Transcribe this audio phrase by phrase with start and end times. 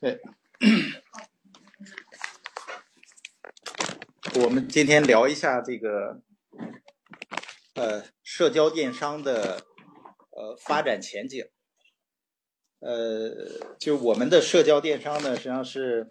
[0.00, 0.18] 对，
[4.42, 6.22] 我们今天聊一下这个
[7.74, 9.66] 呃社交电商的
[10.30, 11.44] 呃发展前景。
[12.78, 16.08] 呃，就我们的社交电商呢，实际上是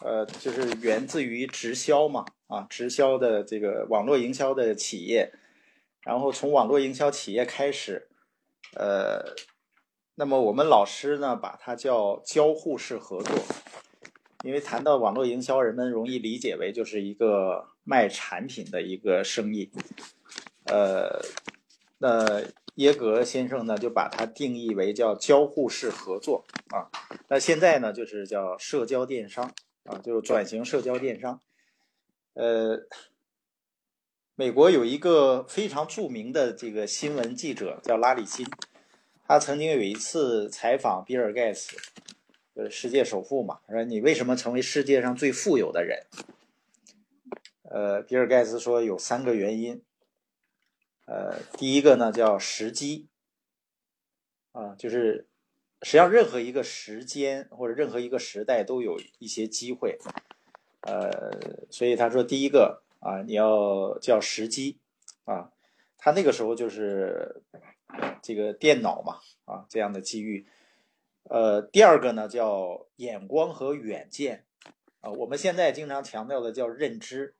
[0.00, 5.32] 呃就是源自于直销嘛，啊，直销的这个网络营销的企业，
[6.00, 8.08] 然后从网络营销企业开始，
[8.74, 9.36] 呃。
[10.16, 13.34] 那么我们老师呢，把它叫交互式合作，
[14.44, 19.72] 因为谈到网络营销，人们容易理解为就是一个卖产品的一个生意。
[20.66, 21.20] 呃，
[21.98, 22.42] 那
[22.76, 26.86] 耶格先生呢，就把它定义为叫交互式合作啊。
[27.28, 29.52] 那现在呢，就是叫社交电商
[29.84, 31.40] 啊，就转型社交电商。
[32.34, 32.86] 呃，
[34.36, 38.46] 美国有一个非常著名的这个新闻记者叫拉里辛。
[39.26, 41.78] 他曾经有一次采访比尔盖茨，
[42.52, 46.06] 呃，世界首富嘛，说你为什么成为世界上最富有的人？
[47.62, 49.82] 呃，比尔盖茨说有三个原因，
[51.06, 53.08] 呃，第一个呢叫时机，
[54.52, 55.26] 啊，就是
[55.80, 59.98] 实际上任何一个时间或者任何一个时代都有一些机会，
[60.82, 61.10] 呃，
[61.70, 64.78] 所以他说第一个啊，你要叫时机，
[65.24, 65.50] 啊，
[65.96, 67.40] 他那个时候就是。
[68.22, 70.46] 这个电脑嘛，啊，这样的机遇。
[71.24, 74.44] 呃，第二个呢叫眼光和远见，
[75.00, 77.34] 啊，我们现在经常强调的叫认知，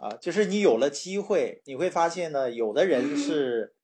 [0.00, 3.74] 啊，就是你有了机会，你会发现呢，有的人是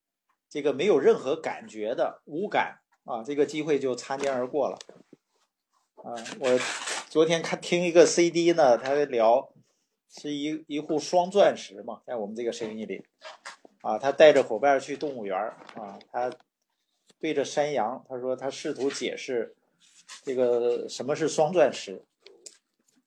[0.48, 4.78] 这个没有任何感觉的无感，啊，这个机会就擦肩而过了。
[5.96, 6.58] 啊，我
[7.08, 9.52] 昨天看听一个 CD 呢，他在聊
[10.08, 13.04] 是一一户双钻石嘛，在我们这个生意里。
[13.82, 15.36] 啊，他带着伙伴去动物园
[15.74, 16.32] 啊，他
[17.20, 19.54] 对着山羊，他说他试图解释
[20.22, 22.02] 这个什么是双钻石，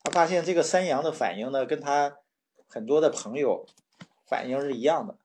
[0.03, 2.18] 他发现这个山羊的反应呢，跟他
[2.68, 3.66] 很多的朋友
[4.28, 5.18] 反应是一样的，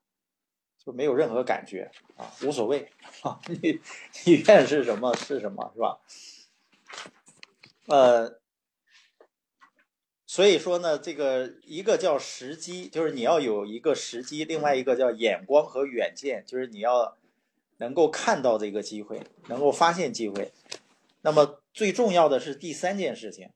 [0.83, 2.89] 就没有任何感觉啊，无所谓
[3.21, 3.79] 啊，你
[4.25, 5.99] 你愿是什么是什么，是吧？
[7.87, 8.40] 呃。
[10.31, 17.17] 所以说呢，这个一个叫时机，就是你要有一个时机；另外一个叫眼光和远见，就是你要
[17.79, 20.53] 能够看到这个机会，能够发现机会。
[21.23, 23.49] 那么最重要的是第三件事情，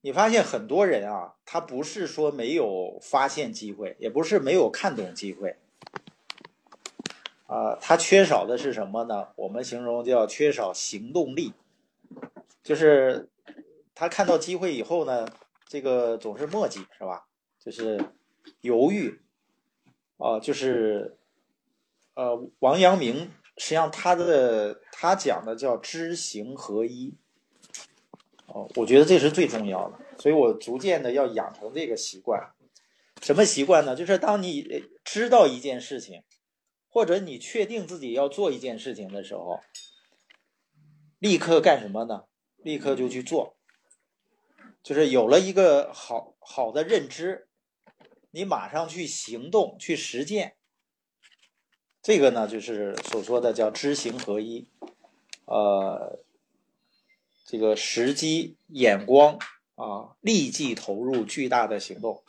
[0.00, 5.54] 你发现很多人啊，他不是说没有发现机会，也不是没有看懂机会，
[7.46, 9.28] 啊，他缺少的是什么呢？
[9.36, 11.52] 我们形容叫缺少行动力，
[12.64, 13.28] 就是
[13.94, 15.28] 他看到机会以后呢。
[15.72, 17.26] 这个总是磨叽是吧？
[17.58, 17.98] 就是
[18.60, 19.22] 犹豫，
[20.18, 21.16] 啊，就是
[22.12, 27.14] 呃，王阳明实际上他的他讲的叫知行合一，
[28.48, 32.52] 哦，我觉得这是最重要的，所以我逐渐的要养成这个习惯。
[33.22, 33.96] 什么习惯呢？
[33.96, 36.22] 就是当你知道一件事情，
[36.90, 39.60] 或者你确定自己要做一件事情的时候，
[41.18, 42.24] 立刻干什么呢？
[42.58, 43.56] 立刻就去做。
[44.82, 47.46] 就是有了一个好好的认知，
[48.32, 50.56] 你马上去行动去实践，
[52.02, 54.66] 这个呢就是所说的叫知行合一，
[55.44, 56.18] 呃，
[57.44, 59.38] 这个时机眼光
[59.76, 62.24] 啊，立即投入巨大的行动。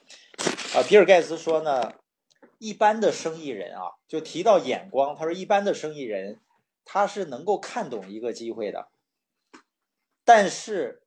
[0.75, 1.96] 啊，比尔盖茨说呢，
[2.59, 6.40] 一般的生意人啊，就提到眼光，他说一般的生意人
[6.85, 8.90] 他是能够看懂一个机会的，
[10.24, 11.00] 但是。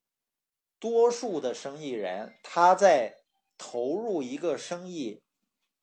[0.79, 3.21] 多数的生意人，他在
[3.57, 5.23] 投入一个生意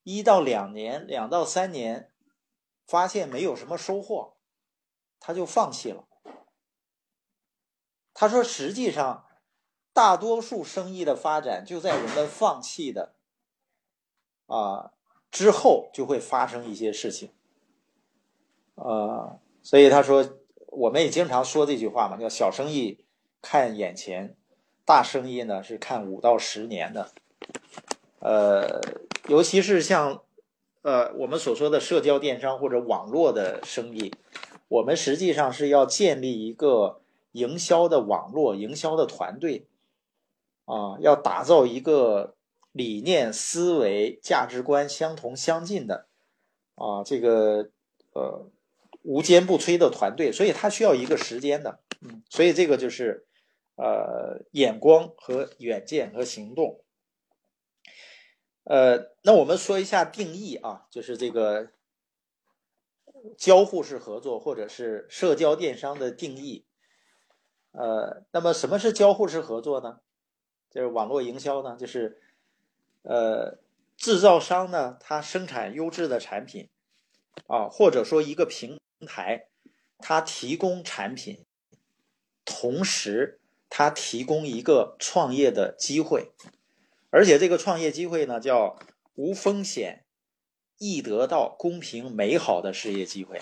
[0.04, 2.12] 一到两年、两到三年，
[2.86, 4.38] 发现没有什么收获，
[5.20, 6.08] 他就放弃了。
[8.14, 9.26] 他说：“实际上，
[9.92, 13.16] 大多数生意的发展就在人们放弃的
[14.46, 14.94] 啊
[15.32, 17.34] 之后，就会发生一些事情。
[18.76, 20.38] 啊，所以他说，
[20.68, 23.04] 我们也经常说这句话嘛，叫‘小生意
[23.42, 24.38] 看眼前’。”
[24.86, 27.12] 大生意呢是看五到十年的，
[28.20, 28.82] 呃，
[29.30, 30.22] 尤其是像
[30.82, 34.14] 呃我们所说的社交电商或者网络的生意，
[34.68, 37.00] 我们实际上是要建立一个
[37.32, 39.68] 营销的网络、营销的团队，
[40.66, 42.36] 啊，要打造一个
[42.74, 46.08] 理念、思维、价值观相同相近的。
[46.76, 47.70] 啊这个
[48.12, 48.48] 呃
[49.04, 53.26] 无坚不摧的团队，所以它需要一个时间的，嗯，所以这个就是。
[53.76, 56.84] 呃，眼光和远见和行动。
[58.66, 61.72] 呃，那我们说一下定义啊，就是这个
[63.38, 66.66] 交互式合作或者是社交电商的定义。
[67.72, 70.00] 呃，那么什么是交互式合作呢？
[70.70, 72.22] 就是网络营销呢，就是
[73.02, 73.60] 呃，
[73.98, 76.70] 制造商呢，它生产优质的产品
[77.48, 79.50] 啊，或者说一个平台，
[79.98, 81.46] 它提供产品，
[82.46, 83.42] 同时
[83.76, 86.30] 它提供一个创业的机会，
[87.10, 88.78] 而且这个创业机会呢，叫
[89.16, 90.04] 无风险、
[90.78, 93.42] 易得到、公平美好的事业机会。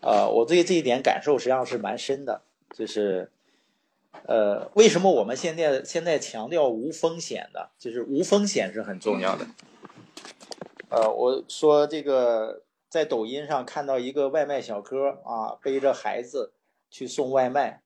[0.00, 2.40] 呃，我对这一点感受实际上是蛮深的，
[2.74, 3.30] 就是，
[4.24, 9.46] 呃，为什么我们现在现在强调无风险的，就是无风险是很重要的。
[10.88, 16.54] 呃，我说这个在抖音上看到一个外卖小哥啊，背着孩子
[16.90, 17.82] 去送外卖，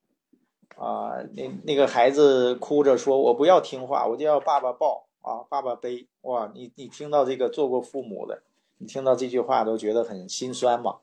[0.77, 8.43] 啊，那那个孩子哭着说：“我不要听话，我就要爸爸抱啊，爸爸背。”哇，你你听到这个做过父母的，
[8.79, 10.97] 你听到这句话都觉得很心酸嘛。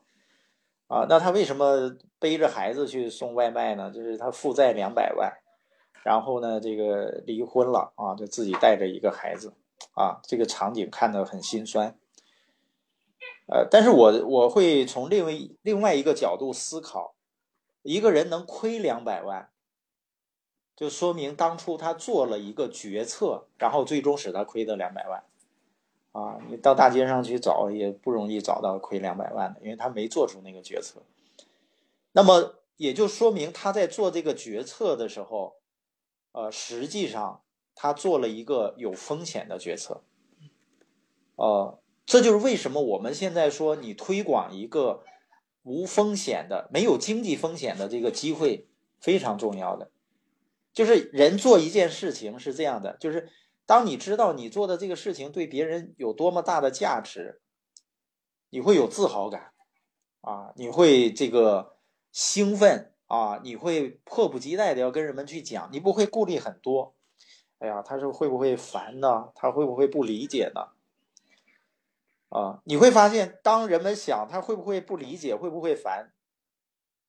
[0.86, 3.90] 啊，那他为什么背着孩子去送外卖呢？
[3.90, 5.32] 就是他负债两百万，
[6.04, 9.54] 然后呢，这个离婚了啊，就自己带着一个孩子，
[9.94, 11.96] 啊，这个场景看得很心酸。
[13.46, 15.32] 呃，但是我我会从另外
[15.62, 17.14] 另外一个角度思考，
[17.82, 19.50] 一个人能亏两百万，
[20.76, 25.22] 就说明当初他做了一个决策，然后最终使他亏的两百万。
[26.12, 31.02] 啊，你到大街上去找也不容易找到亏两百万的，因为他没做出那个决策。
[32.12, 35.56] 那么也就说明他在做这个决策的时候，
[36.30, 37.42] 呃，实际上
[37.74, 40.02] 他做了一个有风险的决策。
[41.34, 45.02] 呃，这就是为什么我们现在说你推广一个
[45.64, 48.68] 无风险的、没有经济风险的这个机会
[49.00, 49.90] 非常重要的。
[50.74, 53.30] 就是人做一件事情是这样的，就是。
[53.66, 57.40] 当你知道你做的这个事情对别人有多么大的价值，
[58.50, 59.52] 你会有自豪感，
[60.20, 61.78] 啊，你会这个
[62.12, 66.94] 兴奋啊，你会迫不及待的要跟人们去讲，你不会顾虑很多。
[67.58, 69.32] 哎呀，他是会不会烦呢？
[69.34, 70.68] 他会不会不理解呢？
[72.28, 76.12] 啊，你会发现，当人们想他会不会不理解，会不会烦，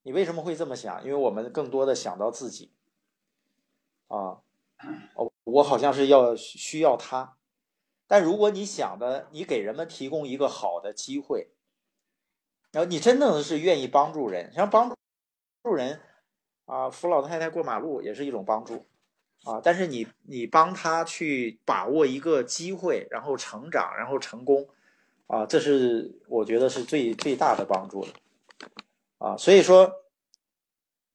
[0.03, 1.03] 你为什么会这么想？
[1.03, 2.71] 因为我们更多的想到自己，
[4.07, 4.41] 啊。
[5.45, 7.37] 我好像是要需要他，
[8.07, 11.49] 但如果你想的，你给人们提供一个好的机会，
[12.71, 14.89] 然后你真正的是愿意帮助人，像帮
[15.63, 16.01] 助人
[16.65, 18.85] 啊，扶老太太过马路也是一种帮助
[19.45, 19.61] 啊。
[19.63, 24.67] 但是你你帮他去把握一个机会，然后成长，然后成功
[25.27, 28.09] 啊，这是我觉得是最最大的帮助了
[29.19, 29.37] 啊。
[29.37, 30.05] 所以说，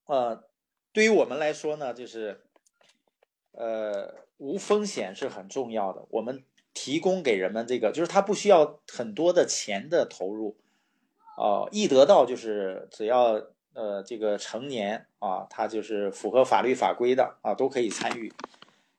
[0.07, 0.45] 呃，
[0.93, 2.47] 对于我们来说呢，就是。
[3.53, 6.07] 呃，无风险是很重要的。
[6.11, 10.57] 我们提供给人们这个，就是他不需要很多的钱的投入，
[11.37, 13.43] 哦，易得到就是只要
[13.75, 18.33] 呃这个成年啊，他就是符合法律法规的啊，都可以参与。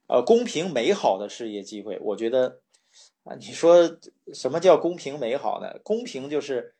[0.07, 2.59] 呃，公平美好的事业机会，我觉得
[3.23, 3.97] 啊，你说
[4.33, 5.79] 什么叫公平美好呢？
[5.83, 6.75] 公平就是，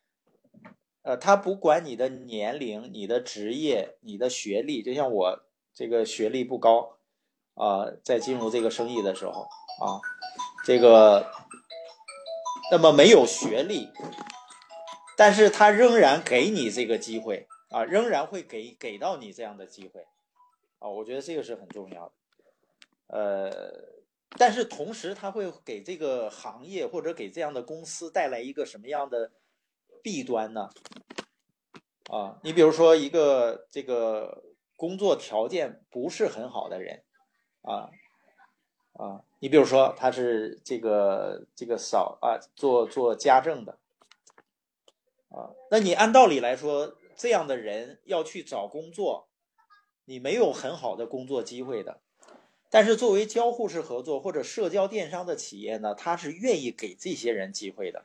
[1.04, 5.40] 呃，他不管你的年龄、你的职业、你的学历，就像我
[5.74, 6.98] 这个学历不高。
[7.62, 9.44] 啊，在进入这个生意的时候
[9.80, 10.02] 啊，
[10.66, 11.32] 这个
[12.72, 13.88] 那么没有学历，
[15.16, 20.08] 但是他仍然给你这个机会啊，仍然会给给到你这样的机会
[20.80, 22.14] 啊，我觉得这个是很重要的。
[23.06, 23.52] 呃，
[24.40, 29.34] 但是同时他会给这个行业或者给这样的公司带来一个什么样的
[30.02, 30.68] 弊端呢？
[32.10, 37.04] 啊，你比如说一个这个工作条件不是很好的人。
[37.62, 37.90] 啊
[38.94, 43.78] 啊，你比如说他是这个这个扫啊做做家政的
[45.30, 49.28] 啊，那你按道理来说，这样的人要去找工作，
[50.06, 52.02] 你没有很好的工作机会的。
[52.70, 58.04] 但是作为交互式合作或者社交电商的企业呢，他是愿意给这些人机会的。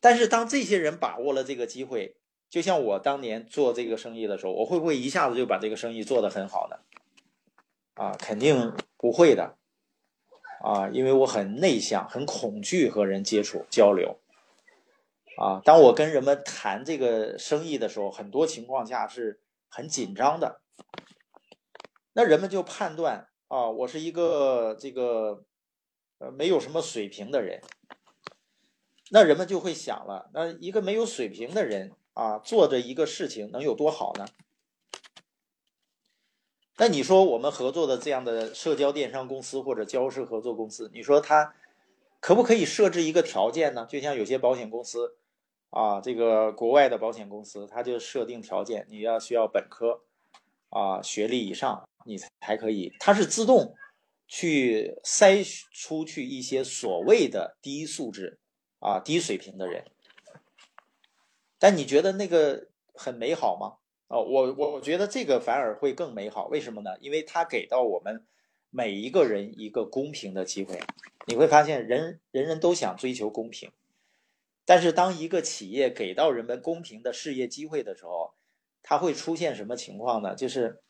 [0.00, 2.16] 但是当这些人把握了这个机会，
[2.48, 6.76] 就像我当年做这个生意的时候，我会不会一下子就把这个生意做得很好呢？
[7.96, 9.56] 啊，肯定不会的，
[10.62, 14.18] 啊，因为我很内向，很恐惧和人接触交流，
[15.38, 20.60] 啊，当我跟人们谈这个生意的时候，很多情况下是很紧张的，
[22.12, 25.44] 那人们就判断啊，我是一个这个
[26.18, 27.62] 呃没有什么水平的人，
[29.10, 34.26] 那人们就会想了，那一个没有水平的人啊，做着一个事情能有多好呢？
[36.78, 41.54] 那你说我们合作的这样的社交电商公司或者交涉合作公司，你说他
[42.20, 43.86] 可不可以设置一个条件呢？
[43.88, 45.16] 就像有些保险公司
[45.70, 50.02] 啊，这个国外的保险公司，他就设定条件，你要需要本科
[50.68, 53.74] 啊学历以上，你才可以，它是自动
[54.28, 55.42] 去筛
[55.72, 58.38] 出去一些所谓的低素质
[58.80, 59.84] 啊低水平的人。
[61.58, 63.78] 但你觉得那个很美好吗？
[64.08, 66.46] 哦，我我我觉得这个反而会更美好。
[66.46, 66.96] 为什么呢？
[67.00, 68.24] 因为它给到我们
[68.70, 70.78] 每一个人一个公平的机会。
[71.26, 73.72] 你会发现，人人人都想追求公平，
[74.64, 78.34] 但是当一个企业给到人们公平的事业机会的时候，
[78.82, 80.36] 它会出现什么情况呢？
[80.36, 80.80] 就是，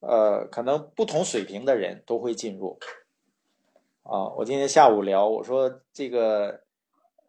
[0.00, 2.78] 呃，可能不同水平的人都会进入。
[4.02, 6.62] 啊，我今天下午聊，我说这个。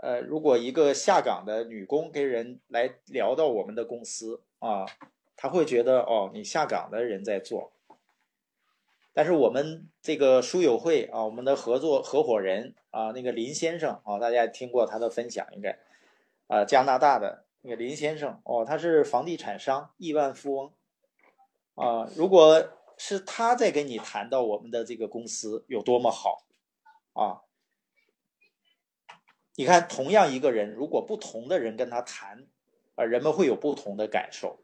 [0.04, 4.86] 呃，如果一个下岗的女工跟人来聊到我们的公司啊，
[5.36, 7.74] 他会觉得哦，你下岗的人在做。
[9.12, 15.80] 但是我们这个书友会啊，我们的合作合伙人啊，那个林先生啊，大家听过他的分享应该，
[16.48, 20.74] 啊，加拿大的那个林先生哦，他是房地产商，亿万富翁
[21.76, 22.08] 啊。
[22.16, 26.46] 如果是他在跟你谈到我们的这个公司有多么好
[27.14, 27.42] 啊。
[29.56, 32.48] 你看，同样一个人，如果不同的人跟他谈，
[32.96, 34.60] 啊，人们会有不同的感受。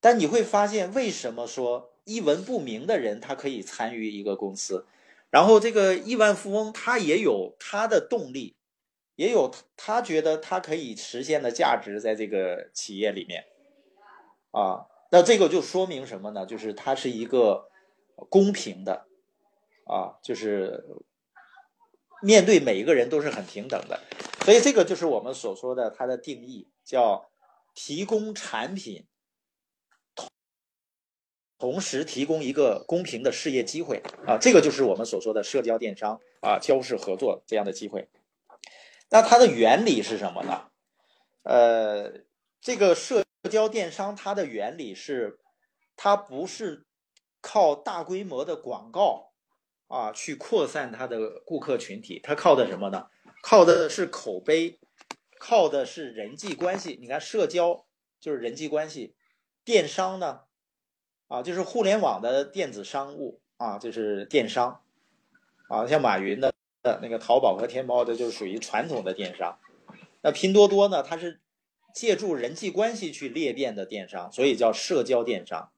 [0.00, 4.86] 但你会发现，为什么说一文不名的人他可以参与一个公司，
[5.30, 8.54] 然后这个亿万富翁他也有他的动力，
[9.16, 13.46] 也有他觉得他可以实现的价值在这个企业里面，
[14.52, 16.46] 啊，那这个就说明什么呢？
[16.46, 17.70] 就是它是一个
[18.28, 19.06] 公平的，
[19.86, 20.84] 啊，就是。
[22.22, 24.00] 面对每一个人都是很平等的，
[24.44, 27.30] 所以这个就是我们所说的它的定义，叫
[27.74, 29.06] 提供产品，
[31.58, 38.08] 同时提供一个公平的事业机会啊，这个就是我们所说的社交电商啊，交式合作这样的机会。
[39.10, 40.70] 那它的原理是什么呢？
[41.42, 42.24] 呃，
[42.60, 45.38] 这个社交电商它的原理是，
[45.94, 46.86] 它不是
[47.40, 49.32] 靠大规模的广告。
[49.88, 53.06] 啊，去扩散他的顾客群体，他靠的什么呢？
[53.42, 54.78] 靠的是口碑，
[55.38, 56.98] 靠的是人际关系。
[57.00, 57.86] 你看，社交
[58.18, 59.14] 就是人际关系，
[59.64, 60.40] 电商呢，
[61.28, 64.82] 啊，就是互联网的电子商务啊，就是电商，
[65.68, 66.52] 啊，像马云的
[67.00, 69.58] 那个淘宝和天猫的，就是属于传统的电商。
[70.22, 71.40] 那拼多多呢，它是
[71.94, 75.70] 借助人际关系去裂变的电商，所以叫社交电商。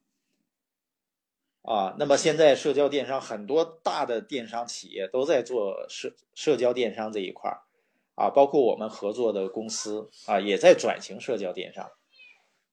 [1.69, 7.61] 啊，那么现在社交电商很多大的电商企业都在做社社交电商这一块儿，
[8.15, 11.93] 啊，包括我们合作的公司啊，也在转型社交电商，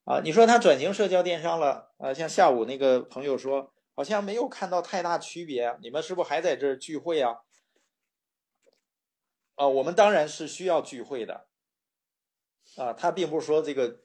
[0.06, 7.40] 啊，你说他转型社交电商了，啊，像下午那个朋友说，好像没有看到太大区别，你们是不是还在这儿聚会啊？
[9.56, 11.48] 啊，我们当然是需要聚会的，
[12.78, 13.98] 啊，他并不是说这个，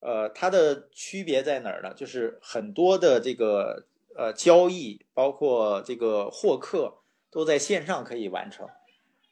[0.00, 1.92] 呃，它的区别在哪儿呢？
[1.92, 3.88] 就是很多的这个。
[4.14, 8.68] 呃，交易包括这个获客都在线上可以完成，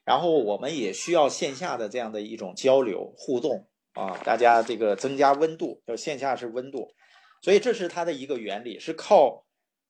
[0.05, 6.95] 然后我们也需要线下的这样的一种交流互动啊，大家这个增加温度，就线下是温度，
[7.43, 9.45] 所以这是它的一个原理，是靠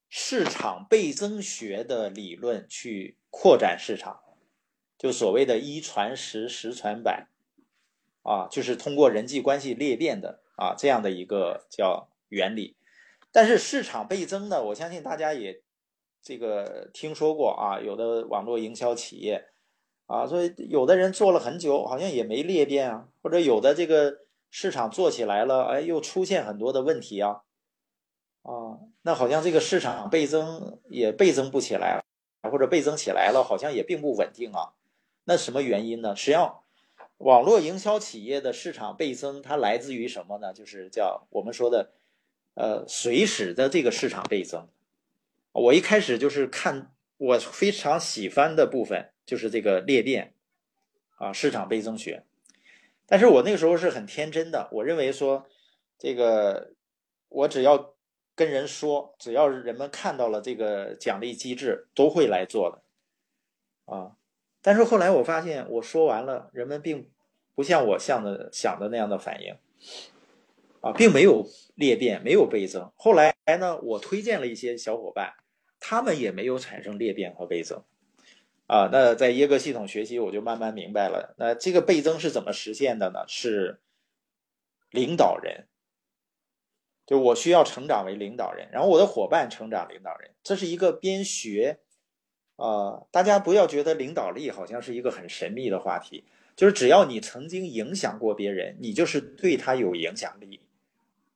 [0.09, 4.19] 市场倍增学的理论去扩展市场，
[4.97, 7.29] 就所谓的一传十，十传百，
[8.23, 12.75] 啊，就是通过人际关系裂变的啊这样的一个叫原理。
[13.31, 15.61] 但是市场倍增呢，我相信大家也
[16.21, 19.47] 这个听说过啊，有的网络营销企业
[20.05, 24.19] 啊，所以有的人做了很久，好像也没裂变啊，或者有的这个
[24.49, 27.41] 市场做起来了，哎，又出现很多的问题啊，
[28.43, 32.03] 啊，那好像这个市场倍增也倍增不起来了，
[32.51, 34.73] 或者倍增起来了，好像也并不稳定啊。
[35.23, 36.15] 那什么原因呢？
[36.15, 36.63] 实际上，
[37.17, 40.51] 网络营销企业的市场倍增，它来自于什么呢？
[40.51, 41.93] 就是叫我们说的。
[42.53, 44.67] 呃，随时的这个市场倍增，
[45.53, 50.33] 我一开始就是看我非常喜欢的部分，就是这个裂变
[51.17, 52.25] 啊，市场倍增学。
[53.07, 55.45] 但是我那个时候是很天真的，我认为说
[55.97, 56.73] 这个
[57.29, 57.93] 我只要
[58.35, 64.17] 跟人说，只要人们看到了这个奖励机制，都会来做的啊。
[64.61, 67.09] 但是后来我发现，我说完了，人们并
[67.55, 69.55] 不像我像的想的那样的反应。
[70.81, 72.91] 啊，并没有裂变，没有倍增。
[72.95, 75.33] 后来呢，我推荐了一些小伙伴，
[75.79, 77.83] 他们也没有产生裂变和倍增。
[78.67, 81.35] 啊，那在耶格系统学习，我就慢慢明白了。
[81.37, 83.25] 那这个倍增是怎么实现的呢？
[83.27, 83.79] 是
[84.89, 85.67] 领导人，
[87.05, 91.79] 就我需要成长为领导人，然后我的伙伴成长领导人，这是一个边学。
[92.57, 100.61] 啊，大家不要觉得领导力好像是一个很神秘的话题，就是只要你曾经影响过别人，你就是对他有影响力。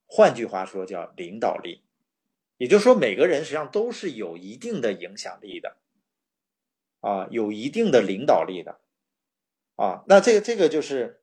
[0.06, 1.82] 换句话说，叫领导力。
[2.58, 5.76] 也就是说，每个人实际上都是有一定的影响力的，
[7.00, 8.80] 啊，有一定的领导力的，
[9.74, 11.20] 啊，那这个这个就是，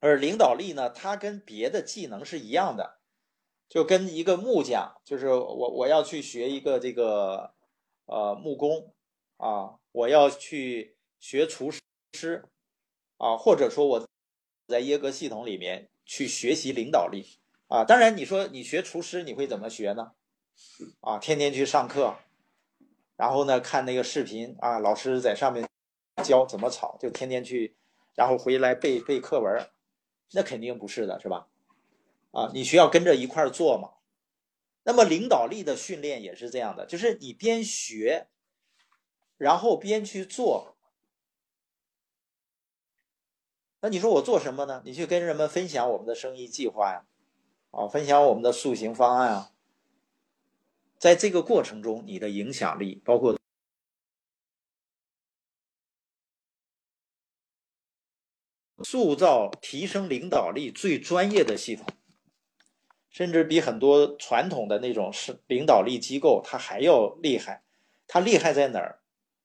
[0.00, 2.98] 而领导力呢，它跟别的技能是一样的，
[3.68, 7.54] 就跟一个木匠，就是我我要去学一个这个
[8.06, 8.92] 呃木工
[9.36, 12.44] 啊，我要去学厨师
[13.18, 14.08] 啊，或者说我
[14.66, 17.38] 在耶格系统里面去学习领导力
[17.70, 20.10] 啊，当然你说你学厨师你会怎么学呢？
[21.02, 22.16] 啊，天天去上课，
[23.16, 25.68] 然后呢看那个视频啊，老师在上面
[26.24, 27.76] 教怎么炒，就天天去，
[28.16, 29.70] 然后回来背背课文，
[30.32, 31.46] 那肯定不是的，是吧？
[32.32, 33.92] 啊，你需要跟着一块儿做嘛。
[34.82, 38.26] 那么领导力的训练也是这样的，就是你边学，
[39.36, 40.76] 然后边去做。
[43.80, 44.82] 那你说我做什么呢？
[44.84, 47.06] 你去跟人们分享我们的生意计划呀，
[47.70, 49.52] 啊，分享我们的塑形方案啊。
[50.98, 53.38] 在这个过程中，你的影响力包括
[58.82, 61.86] 塑造、提升领导力最专业的系统，
[63.08, 67.62] 甚至比很多传统的那种是领导力机构它还要厉害。
[68.06, 69.00] 它厉害在哪儿，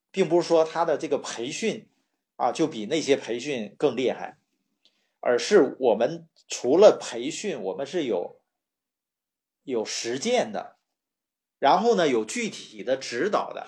[0.10, 1.88] 并不是说它的这个培训
[2.36, 4.40] 啊就比那些培训更厉害，
[5.20, 8.40] 而是我们除了培训，我们是有
[9.64, 10.76] 有实践的。
[11.58, 13.66] 然后呢，有具体的指导的，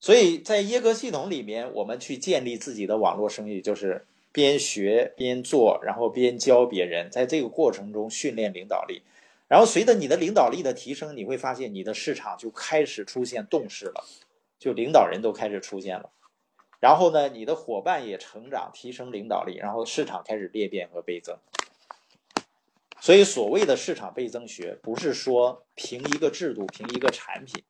[0.00, 9.02] 所以在耶格系统里面，我们去建立自己的网络生意，就是边学边做，然后边教别人，在这个过程中训练领导力。
[9.46, 14.04] 然后随着你的领导力的提升，你会发现你的市场就开始出现动势了，
[14.58, 16.10] 就领导人都开始出现了。
[16.82, 21.38] 然后呢，你的伙伴也成长，提升领导力，然后市场开始裂变和倍增。
[23.00, 27.62] 所以，所谓的市场倍增学，不是说凭一个制度、凭一个产品，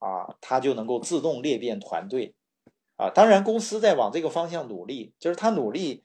[0.00, 2.34] 啊，它就能够自动裂变团队，
[2.96, 6.02] 啊，当然，公司在往这个方向努力，就是他努力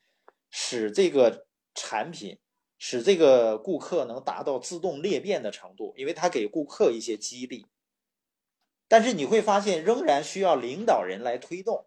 [0.52, 2.38] 使这个产品、
[2.78, 7.66] 使这个顾客能达到自动裂变的程度，因为他给顾客一些激励。
[8.88, 11.86] 但是你会发现，仍然需要领导人来推动，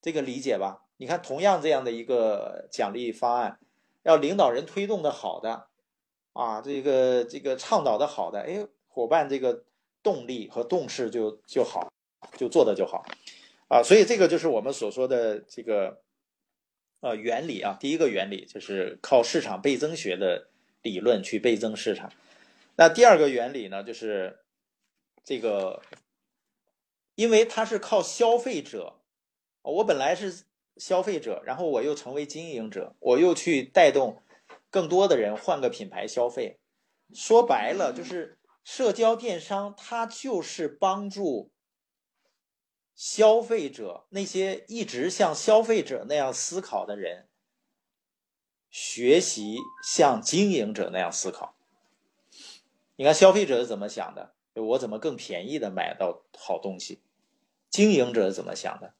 [0.00, 0.84] 这个理解吧？
[0.96, 3.58] 你看，同样这样的一个奖励方案。
[4.02, 5.66] 要领导人推动的好的，
[6.32, 9.64] 啊，这个这个倡导的好的，哎，伙伴这个
[10.02, 11.92] 动力和动势就就好，
[12.38, 13.04] 就做的就好，
[13.68, 16.00] 啊，所以这个就是我们所说的这个
[17.00, 17.76] 呃原理啊。
[17.78, 20.48] 第一个原理就是靠市场倍增学的
[20.80, 22.10] 理论去倍增市场。
[22.76, 24.38] 那第二个原理呢，就是
[25.22, 25.82] 这个，
[27.16, 28.99] 因为它是靠消费者，
[29.62, 30.44] 我本来是。
[30.76, 34.22] 消费者，然后我又成为经营者，我又去带动
[34.70, 36.58] 更多的人换个品牌消费。
[37.12, 41.50] 说白了，就是社交电商，它就是帮助
[42.94, 47.28] 消费者那些一直像消费者那样思考的人，
[48.70, 51.56] 学习像经营者那样思考。
[52.96, 54.32] 你看，消费者是怎么想的？
[54.54, 57.02] 我怎么更便宜的买到好东西？
[57.68, 58.94] 经营者是怎么想的？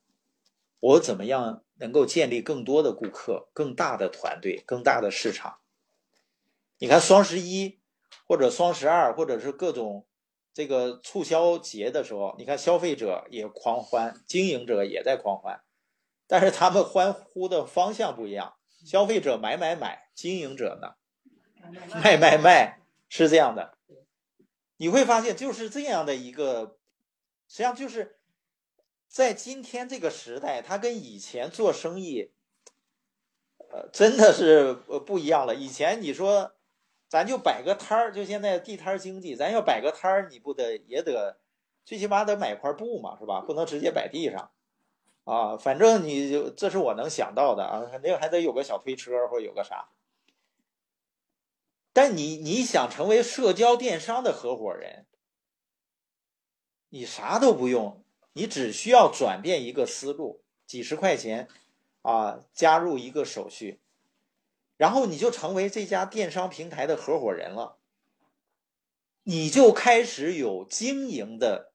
[0.80, 1.62] 我怎么样？
[1.80, 5.60] 能够建立更多的顾客、更大的团队、更大的市场。
[6.76, 7.80] 你看双十一
[8.26, 10.06] 或者双十二，或者是各种
[10.52, 15.62] 这个促销节的时候，你看消费者也狂欢，经营者也在狂欢，
[16.26, 18.56] 但是他们欢呼的方向不一样。
[18.84, 20.96] 消费者买买买，经营者呢
[22.02, 23.78] 卖卖卖，是这样的。
[24.76, 26.76] 你会发现就是这样的一个，
[27.48, 28.19] 实际上就是。
[29.10, 32.30] 在今天这个时代，它跟以前做生意，
[33.72, 35.56] 呃，真的是呃不一样了。
[35.56, 36.52] 以前你说，
[37.08, 41.40] 咱就摆个摊儿，就现在地摊经济，咱要摆个摊儿，你不得也得，
[41.84, 43.40] 最起码得买块布嘛，是吧？
[43.40, 44.52] 不能直接摆地上，
[45.24, 49.88] 啊，反正你就这是我能想到的啊，肯定还得有个小推车或者有个啥。
[51.92, 55.06] 但你你想成为社交电商的合伙人，
[56.90, 58.04] 你啥都不用。
[58.32, 61.48] 你只需要转变一个思路，几十块钱，
[62.02, 63.80] 啊，加入一个手续，
[64.76, 67.78] 然后你就成为这家电商平台的合伙人了。
[69.24, 71.72] 你就开始有经营的、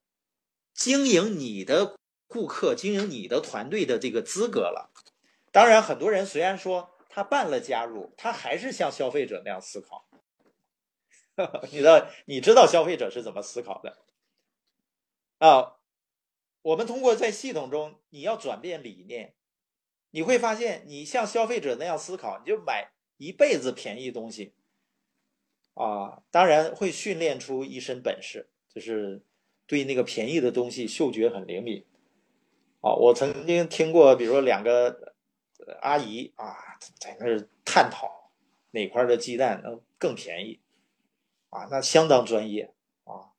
[0.74, 4.90] 经营你的顾客、经营你的团队的这个资格了。
[5.52, 10.08] 当然，很多人虽然说他办了加入，他还是像消费者那样思考。
[11.70, 13.98] 你知道，你知道消费者是怎么思考的
[15.38, 15.75] 啊？
[16.66, 19.34] 我们通过在系统中，你要转变理念，
[20.10, 24.52] 你会发现，你像消费者那样思考，你就买一辈子便宜东西，
[25.74, 29.24] 啊，当然会训练出一身本事，就是
[29.68, 31.86] 对那个便宜的东西嗅觉很灵敏。
[32.80, 35.14] 啊，我曾经听过，比如说两个
[35.80, 36.56] 阿姨啊，
[36.98, 38.32] 在那儿探讨
[38.72, 40.60] 哪块的鸡蛋能更便宜，
[41.50, 42.74] 啊，那相当专业
[43.04, 43.30] 啊，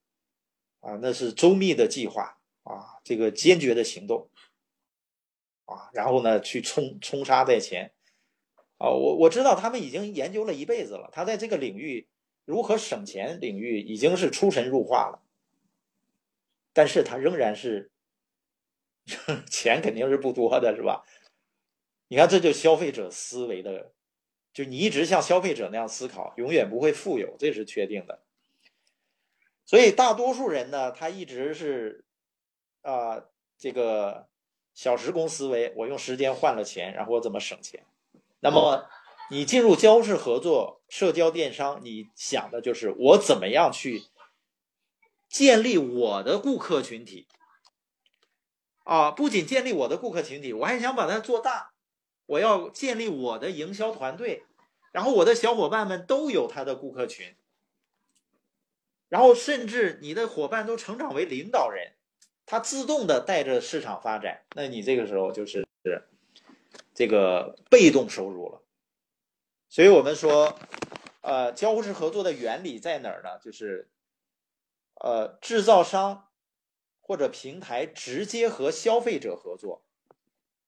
[0.80, 2.37] 啊，那是周密的计划
[2.68, 4.28] 啊，这个坚决的行动
[5.64, 7.92] 啊，然后呢，去冲冲杀在前
[8.76, 12.08] 啊，我我知道他们已经研究了一辈子了，他在这个领域。
[12.44, 15.20] 如何省钱领域已经是出神入化了，
[16.72, 17.90] 但是他仍然是
[19.50, 21.04] 钱肯定是不多的，是吧？
[22.08, 23.92] 你看，这就消费者思维的，
[24.54, 28.22] 就你一直像消费者那样思考，永远不会富有，这是确定的。
[29.66, 32.06] 所以大多数人呢，他一直是
[32.88, 33.24] 啊，
[33.58, 34.28] 这个
[34.74, 37.84] 小时工思维，我用时间换了钱，然后我怎么省钱？
[38.40, 38.88] 那么。
[39.30, 44.04] 你进入交式合作社交电商，你想的就是我怎么样去
[45.28, 47.28] 建立我的顾客群体
[48.84, 49.10] 啊？
[49.10, 51.74] 不仅建立我的顾客群体，我还想把它做大。
[52.24, 54.46] 我要建立我的营销团队，
[54.92, 57.36] 然后我的小伙伴们都有他的顾客群，
[59.10, 61.92] 然后甚至你的伙伴都成长为领导人，
[62.50, 64.40] 它自动的带着市场发展。
[64.54, 65.68] 那你这个时候就是
[66.94, 68.62] 这个被动收入了。
[69.68, 70.58] 所以我们说，
[71.20, 73.38] 呃，交互式合作的原理在哪儿呢？
[73.38, 73.90] 就是，
[74.94, 76.26] 呃，制造商
[77.02, 79.82] 或者平台直接和消费者合作，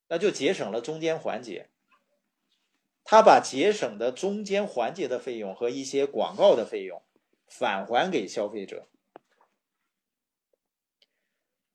[0.09, 1.71] 那就节省了中间环节。
[3.05, 7.03] 他把节省的中间环节的费用和一些广告的费用
[7.49, 8.87] 返还给消费者，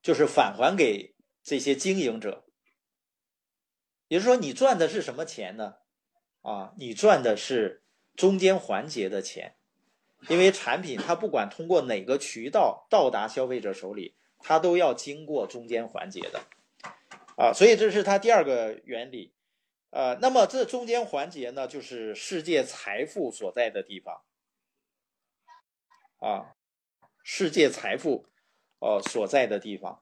[0.06, 2.46] 就是返还给这些经营者。
[4.08, 5.78] 也就是说，你赚的是什么钱呢？
[6.44, 7.84] 啊，你赚的是
[8.16, 9.58] 中间环节的钱，
[10.30, 16.44] 因为产品它不管通过哪个渠道到达消费者手里，它都要经过中间环节的，
[17.36, 19.34] 啊，所以这是它第二个原理，
[19.90, 24.22] 呃，那么这中间环节呢，就是世界财富所在的地方，
[26.20, 26.54] 啊，
[27.24, 28.28] 世界财富，
[28.80, 30.02] 呃所在的地方，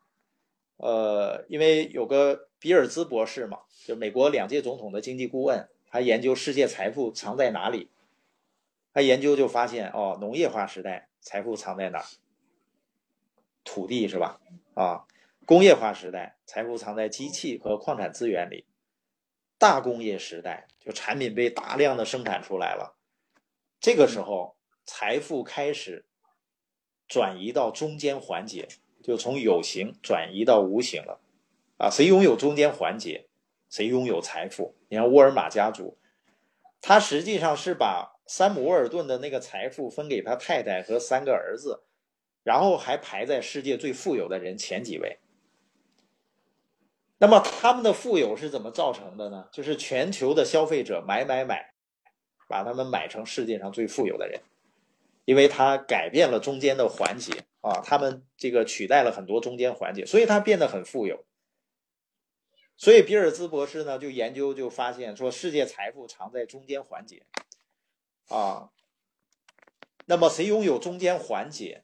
[0.78, 5.70] 呃，因为有个比尔兹博士嘛，就美国两届总统的经济顾问。
[5.88, 7.92] 他研究世界财富藏在哪里？
[8.94, 12.06] 他研究就发现，哦，农业化时代财富藏在哪儿？
[13.64, 14.42] 土地是吧？
[14.74, 15.06] 啊，
[15.46, 18.66] 工业化时代财富藏在机器和矿产资源里。
[19.60, 22.98] 大工业时代就产品被大量的生产出来了，
[23.80, 26.06] 这个时候财富开始
[27.14, 28.68] 转移到中间环节，
[29.04, 31.20] 就从有形转移到无形了。
[31.78, 33.28] 啊，谁拥有中间环节？
[33.70, 34.74] 谁拥有财富？
[34.90, 35.96] 你看沃尔玛家族，
[36.82, 41.84] 他实际上是把山姆·沃尔顿的那个财富分给他太太和三个儿子，
[42.42, 45.20] 然后还排在世界最富有的人前几位。
[47.20, 49.48] 那么他们的富有是怎么造成的呢？
[49.52, 51.76] 就是全球的消费者买买买，
[52.50, 54.42] 把他们买成世界上最富有的人，
[55.26, 61.26] 因为他改变了中间的环节啊，他们这个取代了很多中间环节，所以他变得很富有。
[62.76, 67.26] 所以比尔兹博士呢，就研究就发现说，世界财富藏在中间环节，
[68.28, 68.72] 啊，
[70.06, 71.84] 那么谁拥有中间环节，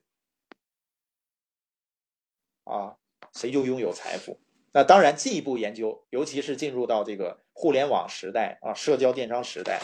[2.64, 2.98] 啊，
[3.34, 4.40] 谁就拥有财富。
[4.72, 9.82] 那当然，进一步研究，尤其是进入到这个互联网时代啊，社交电商时代，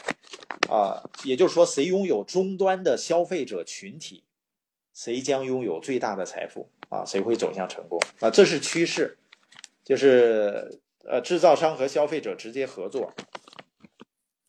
[0.70, 4.24] 啊，也就是说，谁拥有终端的消费者群体，
[4.94, 9.18] 谁将拥有最大的财富啊，谁会走向成功啊，这是趋势，
[9.84, 10.82] 就是。
[11.08, 13.14] 呃，制造商和消费者直接合作，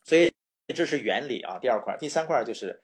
[0.03, 0.33] 所以
[0.73, 1.59] 这是原理啊。
[1.61, 2.81] 第二块，第三块就是，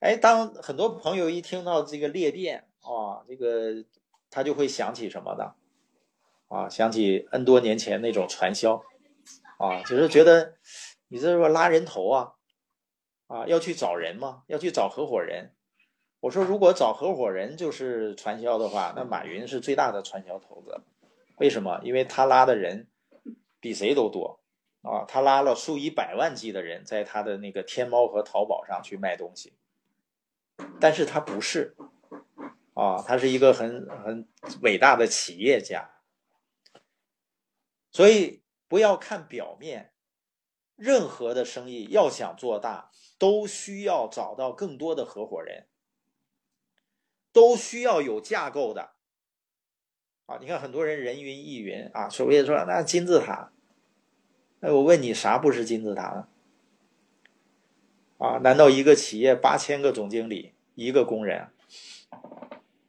[0.00, 3.84] 哎，当很多朋友一听到这个裂变啊，这个
[4.28, 5.54] 他就会想起什么呢？
[6.48, 8.82] 啊，想起 N 多年前那种传销
[9.58, 10.54] 啊，就是觉得
[11.08, 12.32] 你这是拉人头啊，
[13.26, 14.42] 啊，要去找人吗？
[14.46, 15.52] 要去找合伙人？
[16.20, 20.80] 我说，如果找合伙人就是传销的话，那马云是最大的传销头子。
[21.36, 21.80] 为什么？
[21.84, 22.88] 因为他拉的人。
[23.58, 24.38] 比谁都多
[24.82, 25.04] 啊！
[25.08, 29.54] 他拉了数以百万计的人在他的那个天猫和淘宝上去卖东西，
[30.78, 31.74] 但是他不是
[32.74, 34.28] 啊，他是一个很很
[34.62, 35.95] 伟大的企业家。
[37.96, 39.90] 所以不要看表面，
[40.74, 45.66] 任何的生意要想做大，都需要找到更多的合伙人，
[47.32, 48.90] 都需要有架构的。
[50.26, 53.50] 啊，你看很多人人云亦云啊，所谓说那金字塔，
[54.60, 56.28] 哎，我问你啥不是金字塔呢？
[58.18, 61.48] 啊，难道一个企业八千个总经理一个工人，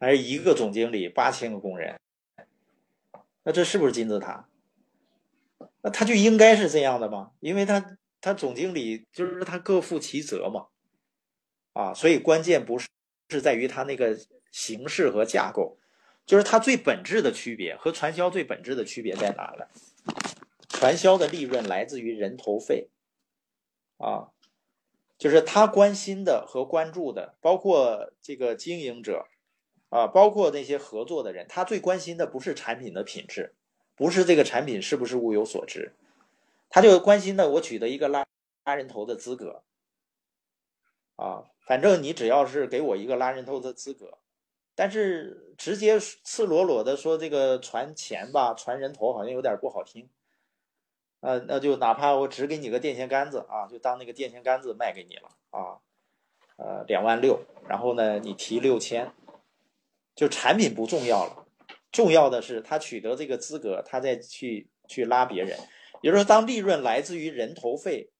[0.01, 1.97] 还是一个总经理八千个工人？
[3.43, 4.49] 那这是不是金字塔？
[5.81, 7.31] 那他就应该是这样的吗？
[7.39, 10.67] 因为他他总经理就是他各负其责嘛，
[11.73, 12.87] 啊，所以关键不是
[13.29, 14.17] 是在于他那个
[14.51, 15.77] 形式和架构，
[16.25, 19.65] 就是它最本质的区别和传销最本质的区别在哪呢？
[20.69, 22.89] 传销的利润来自于人头费，
[23.97, 24.29] 啊。
[25.19, 29.25] 就是他关心的和关注的，包括这个经营者，
[29.89, 33.55] 啊，包括那些合作的人，他最关心的不是产品的品质，
[33.97, 35.91] 不是这个产品是不是物有所值，
[36.69, 38.25] 他就关心的我取得一个拉
[38.63, 39.63] 拉人头的资格，
[41.15, 44.19] 啊，反正你只要是给我一个拉人头的资格，
[44.75, 50.07] 但是直接赤裸裸的说这个传钱吧，传人头好像有点不好听。
[51.19, 55.81] 呃，那就哪怕我只给你个电线杆子啊，就当那个电线杆子卖给你了啊，
[56.57, 59.11] 呃，两万六，然后呢，你提六千，
[60.13, 61.46] 就产品不重要了，
[61.91, 65.57] 重要的是他取得这个资格，他再去去拉别人，
[66.01, 68.11] 也就是说，当利润来自于人头费，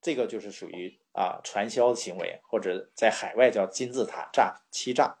[0.00, 5.18] 这个就是属于啊传销行为，或者在海外叫金字塔诈欺诈。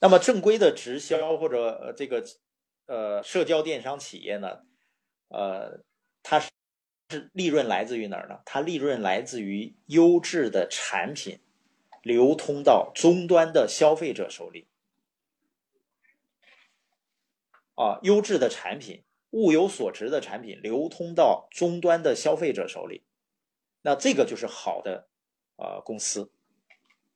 [0.00, 2.24] 那么正规的直销或者这个
[2.86, 4.60] 呃社交电商企业呢？
[5.28, 5.80] 呃，
[6.22, 6.50] 它是
[7.08, 8.40] 是利润来自于哪儿呢？
[8.44, 11.40] 它利润来自于优质的产品
[12.02, 14.66] 流通到终端的消费者手里。
[17.74, 23.02] 啊，优质的产品、物有所值的产品流通到终端的消费者手里，
[23.82, 25.08] 那这个就是好的
[25.56, 26.30] 呃公司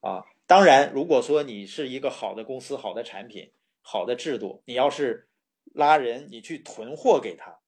[0.01, 0.25] 啊。
[0.47, 5.29] 当然，如果说你是一个好的公司、好的产品、好的制度，你要是
[5.75, 7.59] 拉人，你去囤货给他。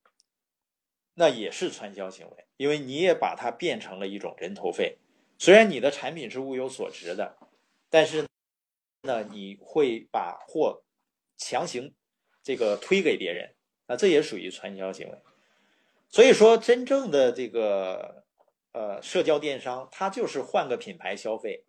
[1.14, 4.98] 那也是传销行为，因为你也把它变成了一种人头费。
[5.37, 7.37] 虽然你的产品是物有所值的，
[7.90, 8.24] 但是
[9.03, 10.85] 那你会把货
[11.37, 11.92] 强行
[12.49, 13.53] 这个推给别人，
[13.89, 15.19] 那这也属于传销行为。
[16.09, 18.25] 所以说，真正的这个
[18.73, 21.65] 呃社交电商，它就是换个品牌消费。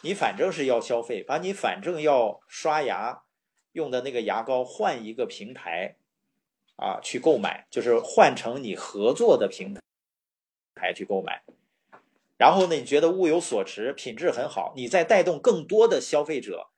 [0.00, 3.24] 你反正是要消费，把你反正要刷牙
[3.72, 5.96] 用的那个牙膏换一个平台。
[6.76, 9.74] 啊，去购买就是换成你合作的平
[10.74, 11.42] 台去购买，
[12.36, 16.68] 然后呢，你觉得物有所值，品质很好，你再带动更多的消费者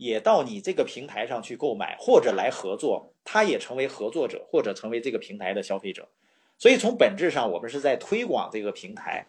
[0.00, 6.08] 也到你这个平台上去购买或者来合作，他也成为合作者或者成为这个平台的消费者。
[6.56, 9.26] 所以从本质上，我们是在推广这个平台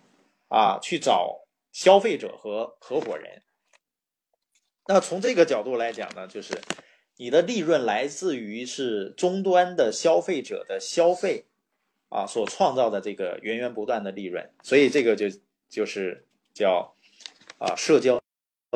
[0.47, 1.41] 啊，去找
[1.73, 3.41] 消费者和合伙人。
[4.87, 6.59] 那从这个角度来讲呢，就是。
[7.17, 11.45] 你的利润来自于是终端的消费者的消费，
[12.09, 15.27] 啊，所创造的这个源源不断的利润，所以这个就
[15.69, 16.95] 就是叫
[17.59, 18.19] 啊社交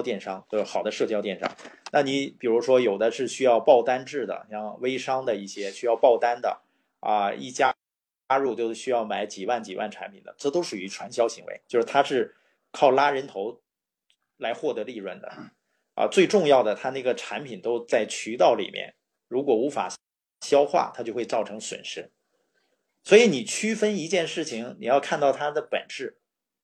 [0.01, 1.49] 电商，就是好的社交电商。
[1.91, 6.61] 那你比如说有的是需要爆单制的，像微商的一些需要爆单的
[6.99, 7.73] 啊，一加
[8.27, 12.35] 加入就是需要买几万几万产品的，这都属于传销行为，就是它是
[12.71, 13.61] 靠拉人头
[14.37, 15.31] 来获得利润的。
[15.93, 18.95] 啊，最重要的，它那个产品都在渠道里面，
[19.29, 19.89] 如果无法
[20.41, 22.11] 消化，它就会造成损失。
[23.01, 26.17] 所以你区分一件事情，你要看到它的本质，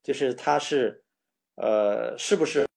[0.04, 1.06] 就是它是，
[1.56, 2.68] 呃，是不是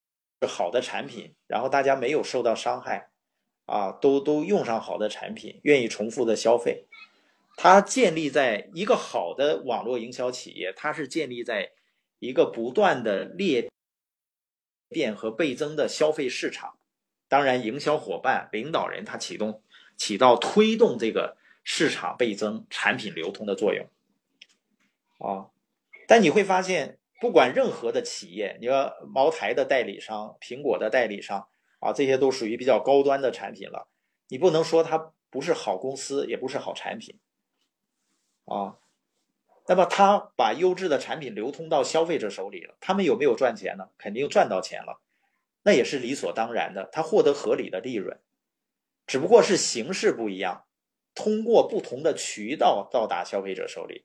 [0.47, 3.11] 好的产品，然后大家没有受到伤害，
[3.67, 6.87] 啊，都都用上好的产品，愿意重复的消费。
[7.57, 11.73] 它建立在一个好的网络营销企业，它是建立在
[12.19, 13.69] 一个不断的裂。
[14.91, 16.77] 变和倍增的消费市场，
[17.27, 19.61] 当然，营销伙伴、领导人他启动
[19.97, 23.89] 起到推动这个市场倍增、产品流通的作用
[25.19, 25.51] 啊。
[26.07, 31.49] 但你会发现，不管任何的企业，你说茅台的代理商、苹果的代理商
[31.81, 33.89] 啊，这些都属于比较高端的产品了。
[34.29, 37.19] 你不能说它不是好公司，也不是好产品
[38.45, 38.77] 啊。
[39.67, 43.89] 那么他把优质的产品流通到消费者手里了，他们有没有赚钱呢？
[43.97, 45.01] 肯定赚到钱了，
[45.63, 48.21] 那也是理所当然的，他获得合理的利润，
[49.07, 50.67] 只不过是形式不一样，
[51.15, 54.05] 通过不同的渠道到达消费者手里。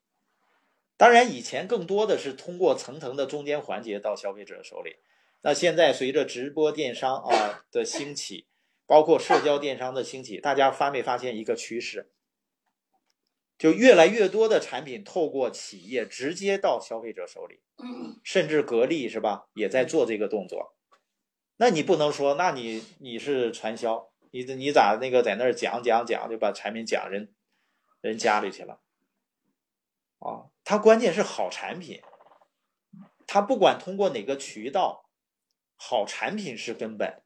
[1.00, 4.98] 当然，以前更多的是通过层层的中间环节到消费者手里，
[5.44, 8.48] 那现在随着直播电商啊的兴起，
[8.86, 12.12] 包括社交电商的兴起，大家发没发现一个趋势？
[13.58, 17.62] 就越来越多的产品透过企业直接到消费者手里，
[18.22, 20.76] 甚至格力是吧，也在做这个动作。
[21.56, 27.34] 那你不能说，那你你是传销，你你咋那个在那儿讲讲讲就把产品讲人
[28.02, 28.82] 人家里去了？
[30.20, 32.00] 啊，它关键是好产品，
[33.26, 35.10] 他不管通过哪个渠道，
[35.76, 37.24] 好产品是根本。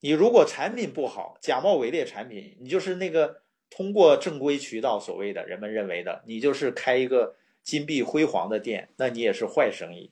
[0.00, 10.10] 你如果产品不好，假冒伪劣产品，你就是那个通过正规渠道所谓的人们认为的，你就是开一个金碧辉煌的店，那你也是坏生意。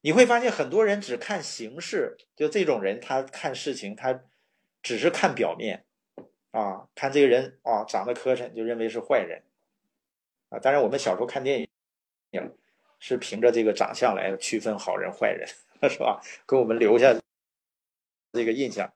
[0.00, 4.24] 你会发现很多人只看形式，就这种人，他看事情，他
[4.82, 5.84] 只是看表面，
[6.50, 9.42] 啊，看这个人啊长得磕碜，就认为是坏人，
[10.50, 11.66] 啊，当然我们小时候看电
[12.32, 12.52] 影，
[12.98, 15.48] 是凭着这个长相来区分好人坏人，
[15.90, 16.20] 是吧？
[16.46, 17.18] 给我们留下
[18.32, 18.92] 这个印象，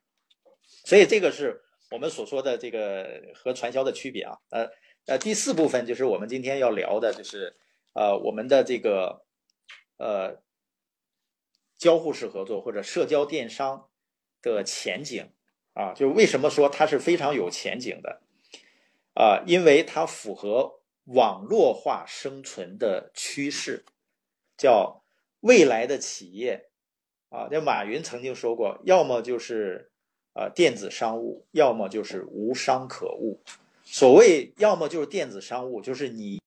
[0.85, 4.39] 所以这个是我们所说的这个和传销的区别啊。
[4.51, 4.69] 呃
[5.07, 7.57] 呃，第四部分就是我们今天要聊的，就是
[7.95, 9.25] 呃我们的这个
[9.97, 10.43] 呃。
[11.77, 13.91] 交互式合作或者社交电商
[14.41, 15.33] 的前景
[15.75, 18.23] 啊，就为什么说它是非常有前景的
[19.13, 19.43] 啊？
[19.45, 23.85] 因为它符合网络化生存的趋势，
[24.57, 25.03] 叫
[25.41, 26.71] 未来的企业
[27.29, 27.49] 啊。
[27.51, 29.91] 这马云曾经说过，要么就是
[30.33, 33.43] 啊电子商务，要么就是无商可务。
[33.85, 36.41] 所谓要么就是电子商务，就是你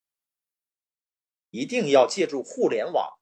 [1.50, 3.18] 一定要借助互联网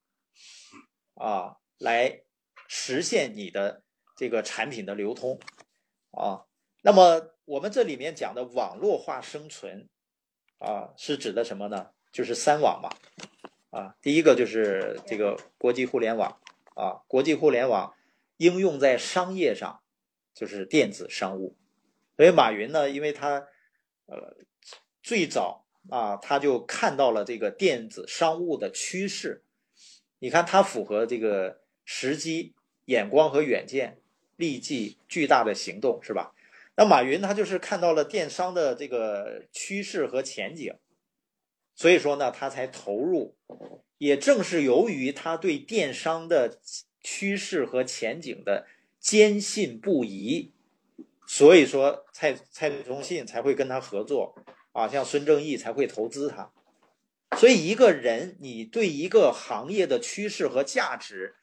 [1.15, 1.57] 啊。
[1.79, 2.23] 来
[2.67, 3.83] 实现你的
[4.17, 5.39] 这个产品的流通
[6.13, 6.47] 啊，
[6.81, 9.87] 那么我们这里面讲的网络化生存
[10.59, 11.91] 啊，是指的什么呢？
[12.13, 12.91] 就是三网嘛
[13.71, 16.39] 啊，第一个就是这个国际互联网
[16.75, 17.95] 啊，国际互联网
[18.37, 19.81] 应用在商业上
[20.35, 21.57] 就是电子商务，
[22.17, 23.47] 所以马云呢，因为他
[24.07, 24.37] 呃
[25.03, 29.45] 最早啊，他就看到了这个电子商务的趋势，
[30.19, 31.65] 你看他符合这个。
[31.89, 34.01] 时机、眼光和远见，
[34.35, 36.35] 立即巨大的行动，是吧？
[36.77, 40.75] 那马云他就是看到了电商的这个趋势和前景，
[41.75, 43.37] 所以说呢，他才投入。
[43.99, 46.61] 也正是由于他对电商的
[47.01, 48.67] 趋势和前景的
[49.01, 50.53] 坚信不疑，
[51.27, 54.35] 所以说蔡蔡崇信才会跟他合作
[54.73, 56.53] 啊，像孙正义才会投资他。
[57.39, 61.37] 所以一个人，你对一个行业的趋势和价值。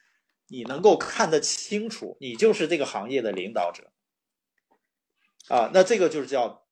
[0.49, 3.92] 你能够看得清楚，你就是这个行业的领导者
[5.47, 5.71] 啊。
[5.73, 6.63] 那这个就是叫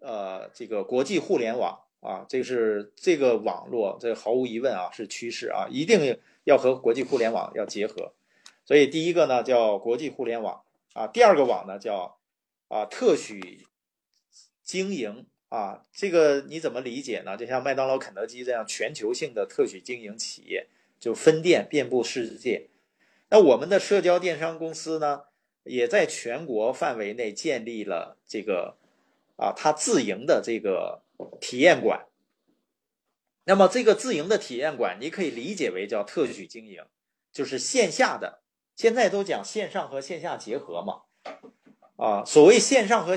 [0.00, 8.12] 呃，这个国际互联网啊，这个是这个网络，这毫无疑问啊是趋势啊，一定要和国际互联网要结合。
[8.64, 12.18] 所以第一个呢叫国际互联网啊，第二个网呢叫
[12.68, 13.66] 啊特许
[14.62, 15.82] 经营啊。
[15.92, 17.36] 这个你怎么理解呢？
[17.36, 20.66] 就像麦当劳、肯德基这样全球性的特许经营企业，
[21.00, 22.68] 就分店遍布世界。
[23.30, 25.22] 那我们的社交电商公司呢，
[25.66, 28.76] 也在全国范围内建立了这个
[29.36, 31.02] 啊，它自营的这个
[31.40, 32.06] 体验馆。
[33.44, 36.84] 那么这个自营的体验馆，你可以理解为叫特许经营，
[37.30, 38.42] 就是线下的。
[38.74, 41.02] 现在都讲线上和线下结合嘛，
[41.96, 43.16] 啊，所谓线上和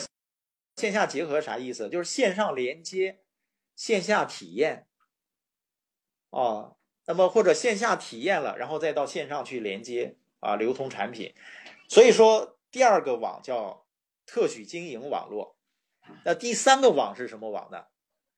[0.76, 1.90] 线下结合啥意思？
[1.90, 3.20] 就是线上连接，
[3.76, 4.88] 线下体验，
[6.30, 6.76] 啊。
[7.06, 11.34] 那么或者线下体验了，然后再到线上去连接啊，流通产品。
[11.90, 13.86] 所以说第二个网叫
[14.26, 15.58] 特许经营网络。
[16.24, 17.84] 那第三个网是什么网呢？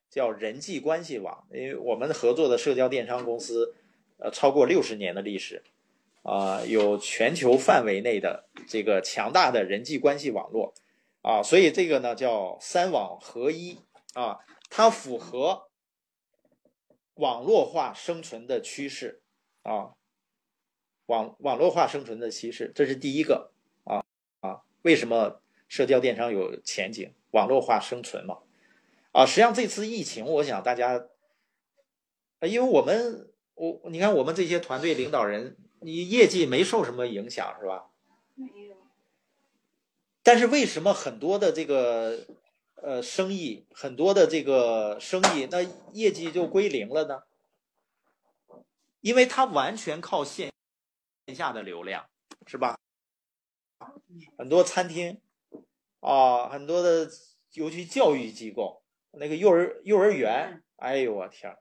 [0.09, 1.45] 叫人际关系网。
[1.51, 3.75] 因为我们合作的社交电商公司，
[4.17, 5.63] 呃，超过六十年的历史，
[6.23, 10.73] 啊，有全球范围内的这个强大的人际关系网络，
[11.21, 13.77] 啊，所以这个呢叫三网合一
[14.15, 14.39] 啊，
[14.71, 15.67] 它符合。
[17.15, 19.21] 网络化生存的趋势
[19.61, 19.93] 啊，
[21.11, 23.51] 网网络化生存的趋势，这是第一个
[23.83, 24.05] 啊
[24.39, 27.13] 啊，为什么社交电商有前景？
[27.31, 28.39] 网络化生存嘛
[29.11, 31.05] 啊，实际上这次疫情，我想大家，
[32.41, 37.89] 因为我们我你看我们这些团队领导人，你业绩没受什么影响是吧？
[38.35, 38.75] 没有。
[40.23, 42.25] 但是为什么很多的这个？
[42.83, 45.61] 呃，生意很多的这个生意，那
[45.93, 47.21] 业绩就归零了呢，
[49.01, 50.51] 因为它完全靠线
[51.25, 52.09] 线下的流量，
[52.47, 52.77] 是吧？
[54.37, 55.21] 很多餐厅
[55.99, 57.09] 啊，很多的，
[57.53, 61.57] 尤其教育机构，那个幼儿幼儿园，哎呦我天，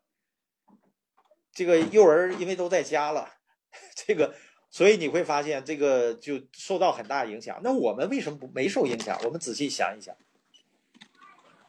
[1.52, 3.34] 这个幼儿因为都在家了，
[3.94, 4.34] 这个，
[4.70, 7.60] 所以你会发现这个就受到很大影响。
[7.62, 9.18] 那我们为什么不没受影响？
[9.24, 10.14] 我们仔细想一想。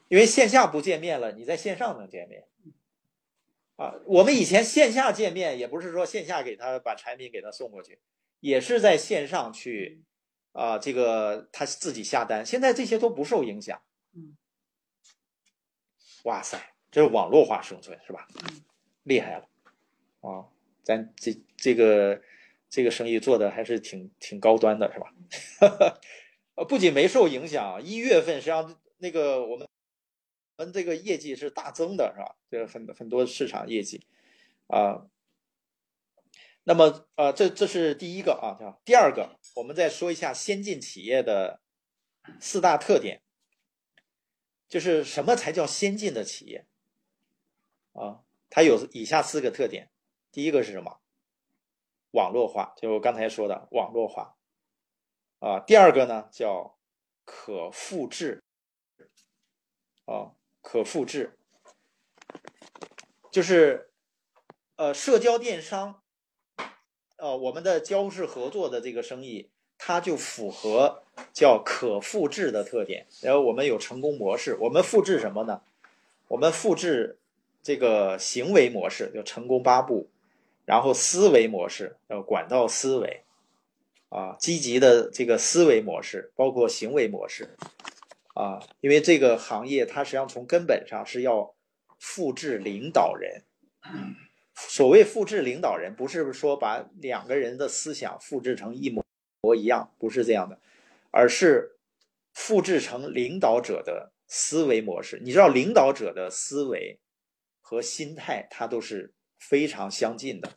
[0.09, 2.45] 因为线下不见面了，你在线上能见面，
[3.81, 7.97] 啊，我们以前线下见面也不是说线下给他把产品给他送过去，
[8.39, 10.03] 也是在线上去，
[10.51, 13.81] 啊，这个他自己下单，现在这些都不受影响。
[14.13, 14.37] 嗯，
[16.25, 18.27] 哇塞，这是网络化生存是吧？
[19.01, 19.49] 厉害了，
[20.19, 20.45] 啊，
[20.83, 22.21] 咱这这个
[22.69, 25.11] 这个生意做的还是挺挺高端的，是吧？
[26.53, 29.70] 呃， 不仅没受影响，一月份实际上那个我们我
[30.63, 32.35] 们这个业绩是大增的，是吧？
[32.49, 34.05] 这个很很多市场业绩
[34.67, 35.07] 啊。
[36.63, 41.59] 那么啊，这这是第一个啊，第二个，我们再说一下先进企业的
[42.39, 43.23] 四大特点，
[44.67, 46.67] 就是什么才叫先进的企业
[47.93, 48.23] 啊？
[48.51, 49.89] 它有以下四个特点，
[50.31, 51.01] 第一个是什么？
[52.11, 54.35] 网络化，就我刚才说的网络化
[55.39, 55.59] 啊。
[55.61, 56.77] 第二个呢，叫
[57.23, 58.43] 可复制
[60.05, 61.37] 啊，可复制，
[63.31, 63.89] 就是
[64.75, 66.01] 呃，社交电商。
[67.17, 73.05] 呃，我们的交市合作的这个生意，它就符合叫可复制的特点。
[73.21, 75.61] 然后我们有成功模式，我们复制什么呢？
[76.29, 77.19] 我们复制
[77.61, 80.07] 这个行为模式，叫成功八步；
[80.65, 83.23] 然后思维模式，叫管道思维，
[84.09, 87.55] 啊，积极的这个思维模式，包括行为模式，
[88.33, 91.53] 啊，因为这个行业它实际上从根本上是要
[91.99, 93.43] 复制领导人。
[94.55, 99.03] 所谓复制领导人，不是说把两个人的思想复制成一模
[99.41, 100.59] 模一样，不是这样的，
[101.09, 101.77] 而是
[102.33, 105.19] 复制成领导者的思维模式。
[105.23, 106.99] 你知道，领导者的思维
[107.59, 110.51] 和心态，它都是非常相近的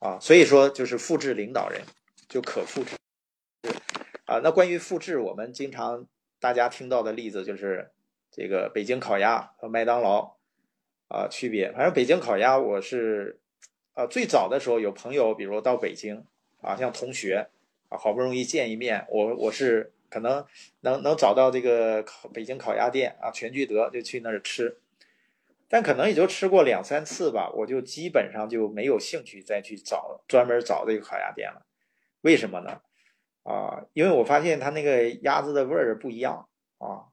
[0.00, 0.18] 啊。
[0.20, 1.82] 所以说，就是复制领导人
[2.28, 2.96] 就可复制
[4.24, 4.40] 啊。
[4.42, 6.06] 那关于复制，我们经常
[6.40, 7.90] 大家听到的例子就是
[8.30, 10.36] 这个北京烤鸭和麦当劳。
[11.10, 13.40] 啊，区别，反正北京烤鸭，我是，
[13.94, 16.22] 啊，最早的时候有朋友，比如到北京，
[16.60, 17.48] 啊，像同学，
[17.88, 20.44] 啊，好不容易见一面，我我是可能
[20.80, 24.76] 能能找到这个烤北京烤鸭店啊，全聚德就去那儿吃，
[25.66, 31.64] 但可能也就吃过两三次吧，我就基本上就没有兴趣再去找专门找这个烤鸭店了，
[32.20, 32.82] 为什么呢？
[33.48, 37.08] 啊，因为我发现它那个鸭子的味儿不一样啊，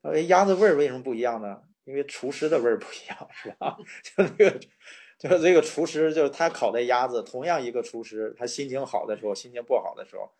[0.00, 1.62] 呃，鸭子味儿为什么不一样呢？
[1.84, 3.76] 因为厨师的味儿不一样，是吧？
[4.02, 4.58] 就那个，
[5.18, 10.30] 就这个厨师，就是他烤的鸭子，同样一个厨师，他心情好的时候，心情不好的时候，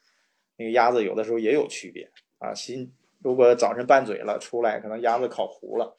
[0.56, 2.54] 那个鸭子有的时候也有区别啊。
[2.54, 5.96] 心如果早晨拌嘴了，出来可能鸭子烤糊了，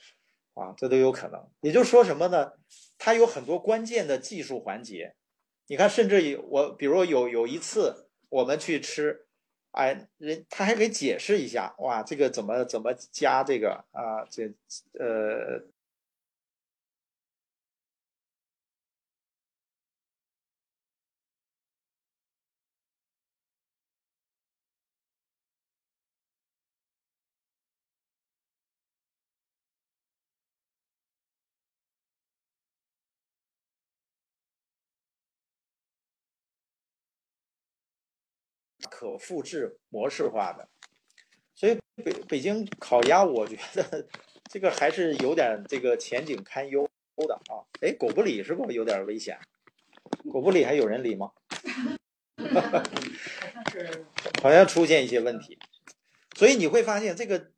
[0.56, 1.48] 啊，这都有可能。
[1.62, 2.54] 也就是说什么呢？
[2.98, 5.14] 它有很多关键的技术环节。
[5.68, 9.28] 你看，甚至有我，比如有有一次我们去吃。
[9.72, 14.20] 哎，人他还给解释一下，哇，这个怎么怎么加这个啊？
[14.30, 14.44] 这
[15.00, 15.64] 呃，
[39.02, 40.70] 可复制模式化的，
[41.56, 44.08] 所以北北京烤鸭，我觉得
[44.48, 47.66] 这个还是有点这个前景堪忧的啊。
[47.82, 49.40] 哎，狗不理是不是有点危险？
[50.32, 51.32] 狗不理还有人理吗？
[54.44, 55.58] 好像出现一些问题。
[56.36, 57.50] 所以你会发现，这个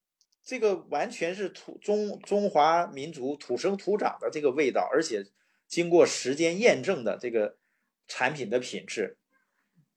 [0.46, 5.26] 这个完全是土中中华民族土生土长的这个味道，而且
[5.68, 7.58] 经过时间验证的这个
[8.08, 9.18] 产品的品质，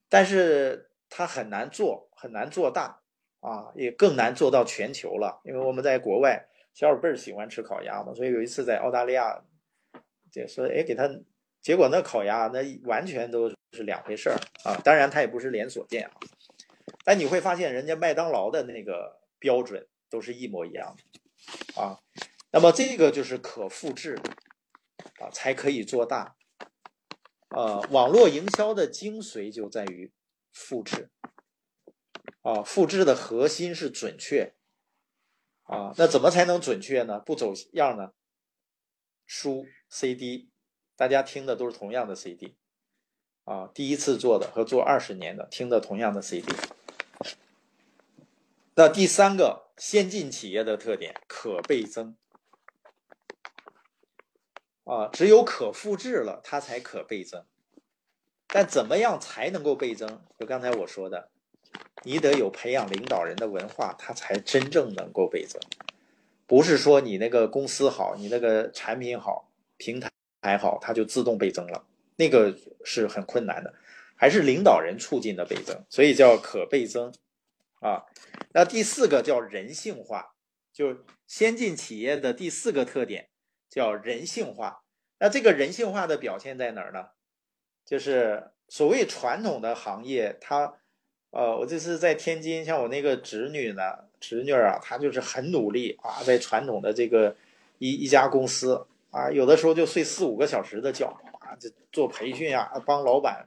[0.09, 0.86] 但是。
[1.09, 3.01] 它很难做，很难做大
[3.41, 5.41] 啊，也更难做到全球了。
[5.45, 9.43] 因为我们在国外，小宝贝儿喜欢吃烤鸭嘛，所以有一次在澳大利亚，
[10.33, 11.09] 就说哎给他，
[11.63, 14.77] 结果那烤鸭那完全都是两回事儿啊。
[14.85, 16.15] 当然它也不是连锁店啊，
[17.05, 22.01] 但你会发现人家麦当劳的那个标准都是一模一样的啊。
[22.51, 24.19] 那么这个就是可复制
[25.21, 26.35] 啊，才可以做大。
[27.51, 30.13] 呃，网络营销的精髓就在于。
[30.57, 31.11] 复制，
[32.41, 34.55] 啊，复制的核心是准确，
[35.65, 37.21] 啊，那怎么才能准确呢？
[37.21, 38.15] 不走样呢？
[39.27, 40.49] 书 CD，
[40.97, 42.57] 大家听的都是同样的 CD，
[43.45, 46.51] 啊，第一次做的和做二十年的听的同样的 CD。
[48.77, 52.17] 那第三个先进企业的特点，可倍增，
[54.85, 57.47] 啊，只有可复制了，它才可倍增。
[58.49, 60.21] 但怎么样才能够倍增？
[60.39, 61.29] 就刚才我说的，
[62.05, 65.61] 你得有培养领导人的文化，它才真正能够倍增。
[66.47, 70.11] 不是说你那个公司好，你那个产品好，平台
[70.43, 71.85] 还好，它就自动倍增了，
[72.17, 73.75] 那个是很困难的。
[74.15, 77.13] 还是领导人促进的倍增，所以叫可倍增
[77.81, 78.07] 啊。
[78.55, 80.35] 那第四个叫人性化，
[80.73, 83.29] 就先进企业的第四个特点
[83.69, 84.85] 叫人性化。
[85.19, 87.09] 那这个人性化的表现在哪儿呢？
[87.87, 90.75] 就是所谓传统的行业，他，
[91.31, 93.81] 呃，我这次在天津，像我那个侄女呢，
[94.21, 97.37] 侄女啊，她就是很努力啊，在传统的这个
[97.79, 101.07] 一一家公司啊，有的时候就睡四五个小时的觉
[101.41, 103.47] 啊，这做培训啊，帮老板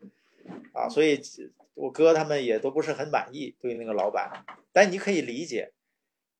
[0.73, 1.21] 啊，所以
[1.75, 5.73] 我哥他们也都不是很满意对那个老板，但你可以理解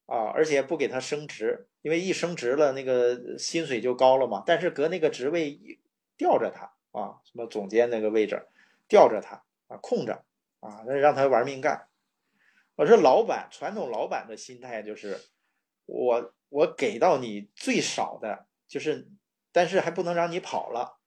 [0.06, 1.68] 啊，而且不给他升职。
[1.82, 4.44] 因为一升职了，那个薪水就高了嘛。
[4.46, 5.80] 但是搁那个职位
[6.18, 8.48] 吊着他啊，什么总监那个位置
[8.88, 10.24] 吊着他啊，空着
[10.60, 11.88] 啊，那让他玩命干。
[12.76, 15.20] 我说老板，传统老板的心态就是，
[15.86, 19.08] 我我给到你最少的，就是，
[19.52, 20.98] 但是还不能让你跑了，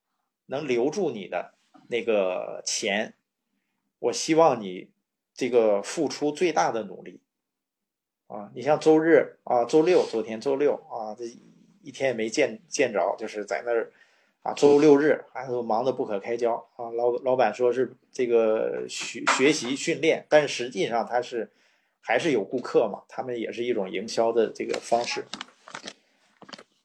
[0.47, 1.55] 能留住你的
[1.89, 3.15] 那个钱，
[3.99, 4.91] 我希望你
[5.33, 7.21] 这个付出最大的努力。
[8.27, 11.25] 啊，你像周日啊，周六，昨天周六啊，这
[11.83, 13.93] 一天也没见见着，就是在那儿
[14.43, 16.91] 啊，周六日还都忙得不可开交啊。
[16.91, 21.51] 老老板说是这个学学习训练，但是实际上他是
[22.01, 25.27] 还是有顾客嘛，他们也是一种营销的这个方式，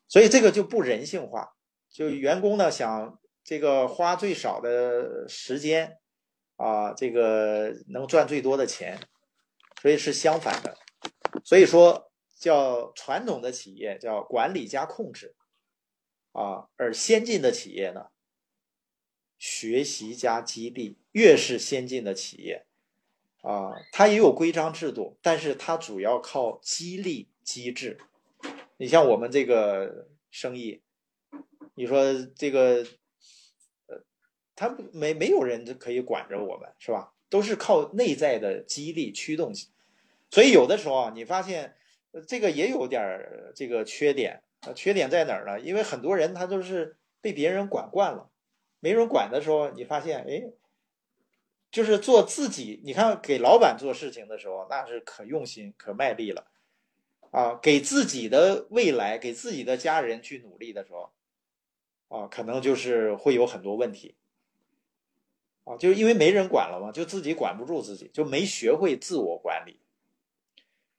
[0.07, 1.55] 所以这个就不人性化。
[1.89, 5.97] 就员工呢想这个花最少的时间
[6.57, 8.99] 啊，这个能赚最多的钱，
[9.81, 10.77] 所以是相反的。
[11.43, 15.33] 所以说，叫传统的企业叫管理加控制，
[16.37, 18.09] 啊，而先进的企业呢，
[19.39, 20.97] 学习加激励。
[21.11, 22.67] 越是先进的企业，
[23.41, 27.97] 啊，它也有规章制度，但是它主要靠激励机制。
[28.77, 30.83] 你像我们这个生意，
[31.73, 32.85] 你说这个，
[33.87, 34.03] 呃，
[34.55, 37.15] 他没没有人可以管着我们，是吧？
[37.29, 39.51] 都是靠内在的激励驱动。
[40.29, 41.75] 所以有的时候啊，你发现
[42.27, 43.01] 这个也有点
[43.55, 45.59] 这个缺点缺点在哪儿呢？
[45.59, 48.29] 因为很多人他都是被别人管惯了，
[48.79, 50.51] 没人管的时候，你发现哎，
[51.71, 52.81] 就是做自己。
[52.83, 56.47] 你看给老板做事情的时候，那是可用心、可卖力了
[57.31, 57.59] 啊。
[57.61, 61.11] 给自己的未来、给自己的家人去努力的时候，
[62.09, 64.15] 啊，可能就是会有很多问题
[65.65, 69.79] 啊，就是因为没人管了嘛，就自己管不住自己，就没学会自我管理。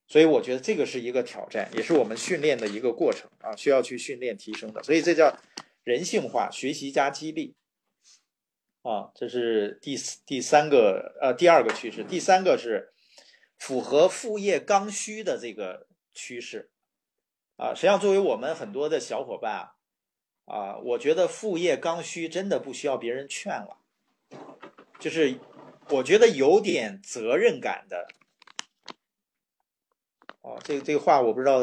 [0.09, 4.83] 所以我觉得这个是一个挑战，也是我们训练的一个过程啊，需要去训练提升的。
[4.83, 5.37] 所以这叫
[5.85, 7.55] 人性化学习加激励
[8.81, 12.03] 啊，这是第第三个呃第二个趋势。
[12.03, 12.91] 第三个是
[13.59, 16.71] 符合副业刚需的这个趋势
[17.57, 17.75] 啊。
[17.75, 19.73] 实际上，作为我们很多的小伙伴啊
[20.47, 23.77] 啊，我觉得副业刚需真的不需要别人劝了，
[24.99, 25.39] 就是
[25.91, 28.09] 我觉得有点责任感的。
[30.49, 31.61] 哦，这这个话我不知道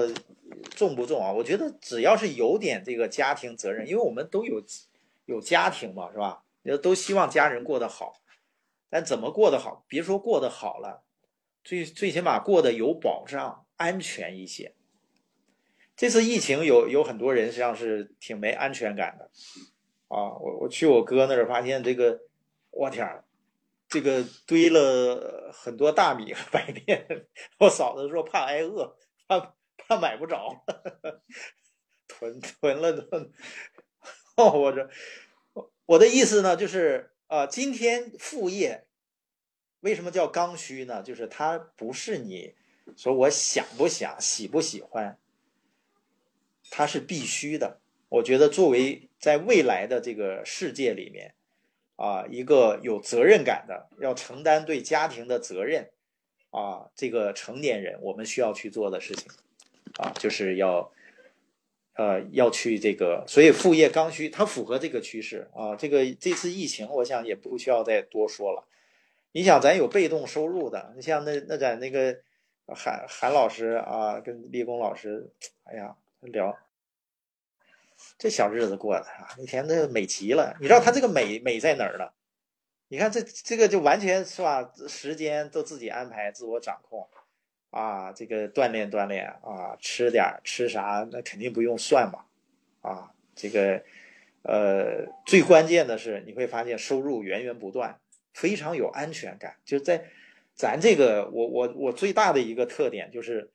[0.76, 1.32] 重不重啊？
[1.32, 4.62] 我觉得只要是有点这个家庭责任，因为我们都有
[5.26, 6.44] 有家庭嘛，是吧？
[6.84, 8.22] 都希望家人过得好，
[8.88, 9.84] 但怎么过得好？
[9.88, 11.04] 别说过得好了，
[11.64, 14.76] 最最起码过得有保障、安全一些。
[15.96, 19.32] 这次疫情有有很多人实际上是挺没安全感的
[20.10, 20.38] 啊！
[20.38, 22.20] 我我去我哥那儿发现这个，
[22.70, 23.26] 我天儿！
[23.88, 27.28] 这个堆了很多大米和白面，
[27.60, 30.66] 我嫂子说怕挨饿，怕怕买不着，
[32.08, 33.32] 囤囤了都。
[34.36, 34.90] 我这
[35.86, 38.88] 我的意思呢，就是啊，今天副业
[39.80, 41.02] 为什么叫刚需呢？
[41.04, 42.56] 就是它不是你
[42.98, 45.20] 说我想不想、喜不喜欢，
[46.70, 47.80] 它是必须的。
[48.10, 51.36] 我觉得作为在未来的这个世界里面。
[51.96, 55.90] 啊，一个有责任感的，要承担对家庭的责任，
[56.50, 59.32] 啊，这个成年人我们需要去做的事情，
[59.98, 60.92] 啊，就是要，
[61.94, 65.76] 呃，要去这个，所以副业刚需，它符合这个趋势啊。
[65.76, 68.68] 这个这次疫情，我想也不需要再多说了。
[69.32, 72.18] 你想，咱有被动收入的，你像那那咱那个
[72.68, 75.32] 韩韩老师啊，跟立功老师，
[75.64, 76.58] 哎呀，聊。
[78.18, 80.56] 这小日子过的啊，一天那美极了。
[80.60, 82.10] 你知道他这个美美在哪儿呢？
[82.88, 87.08] 你看这这个就完全是吧，时间都自己安排，自我掌控
[87.72, 88.12] 啊。
[88.12, 92.26] 这个锻炼锻炼啊，吃点吃啥那肯定不用算嘛
[92.82, 93.12] 啊。
[93.36, 93.84] 这个
[94.44, 98.00] 呃，最关键的是你会发现收入源源不断，
[98.34, 99.58] 非常有安全感。
[99.66, 100.06] 就在
[100.54, 103.52] 咱这个我我我最大的一个特点就是。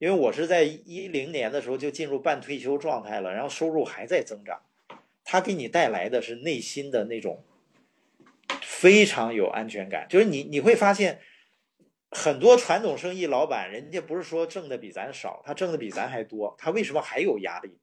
[0.00, 4.62] 因为我是在一零年的时候就进入半退休状态了，然后收入还在增长，
[5.24, 7.44] 它给你带来的是内心的那种
[8.62, 10.06] 非常有安全感。
[10.08, 11.20] 就是你你会发现，
[12.10, 17.78] 很多传统生意老板，人家不是说挣的比咱少，他挣的比咱还多，他为什么还有压力，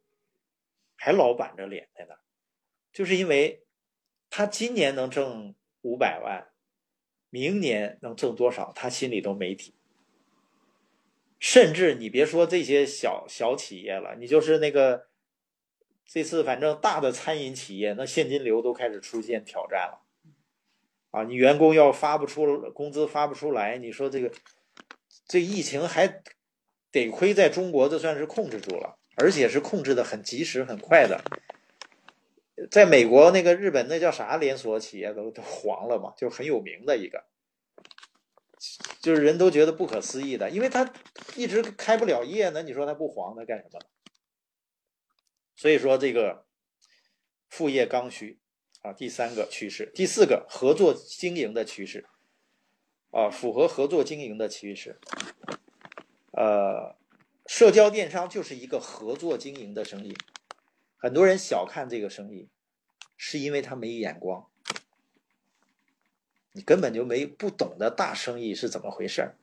[0.95, 2.17] 还老板着脸在那？
[2.91, 3.63] 就是因为
[4.31, 6.49] 他今年能挣五百万，
[7.29, 9.75] 明年能挣多少，他心里都没底。
[11.39, 15.07] 甚至你别说这些小小企业了，你就是那个
[16.05, 20.01] 这次反正大的餐饮企业，那现金流都开始出现挑战了。
[21.11, 24.31] 啊，你员工要发不出工资发不出来，你说这个
[25.27, 26.21] 这疫情还
[26.91, 31.23] 得亏在中国，这算是控制住了，而且是控制的很及时很快的。
[32.71, 37.23] 在美国那个日本那叫啥连锁企业都都黄了嘛，就很有名的一个，
[39.01, 40.93] 就是人都觉得不可思议的，因为他
[41.35, 43.79] 一直开不了业呢，你说他不黄他干什么？
[45.55, 46.45] 所以说这个
[47.49, 48.39] 副业刚需。
[48.83, 52.07] 啊，第三个趋势，第四个合作经营的趋势，
[53.09, 54.99] 啊，符合合作经营的趋势，
[56.31, 56.95] 呃，
[57.47, 60.15] 社交电商就是一个合作经营的生意，
[60.95, 62.49] 很多人小看这个生意，
[63.17, 64.47] 是因为他没眼光，
[66.57, 69.37] 你根本就没不懂得大生意是怎么回事儿，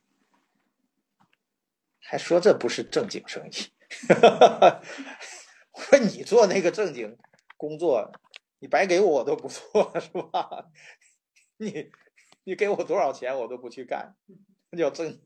[2.01, 3.55] 还说这不是正经生意，
[5.71, 7.17] 我说你做那个正经
[7.57, 8.11] 工作。
[8.61, 10.71] 你白给我我都不做 是吧？
[11.59, 11.91] 你
[12.45, 14.17] 你给我多少钱我都不去干，
[14.71, 15.21] 那叫正经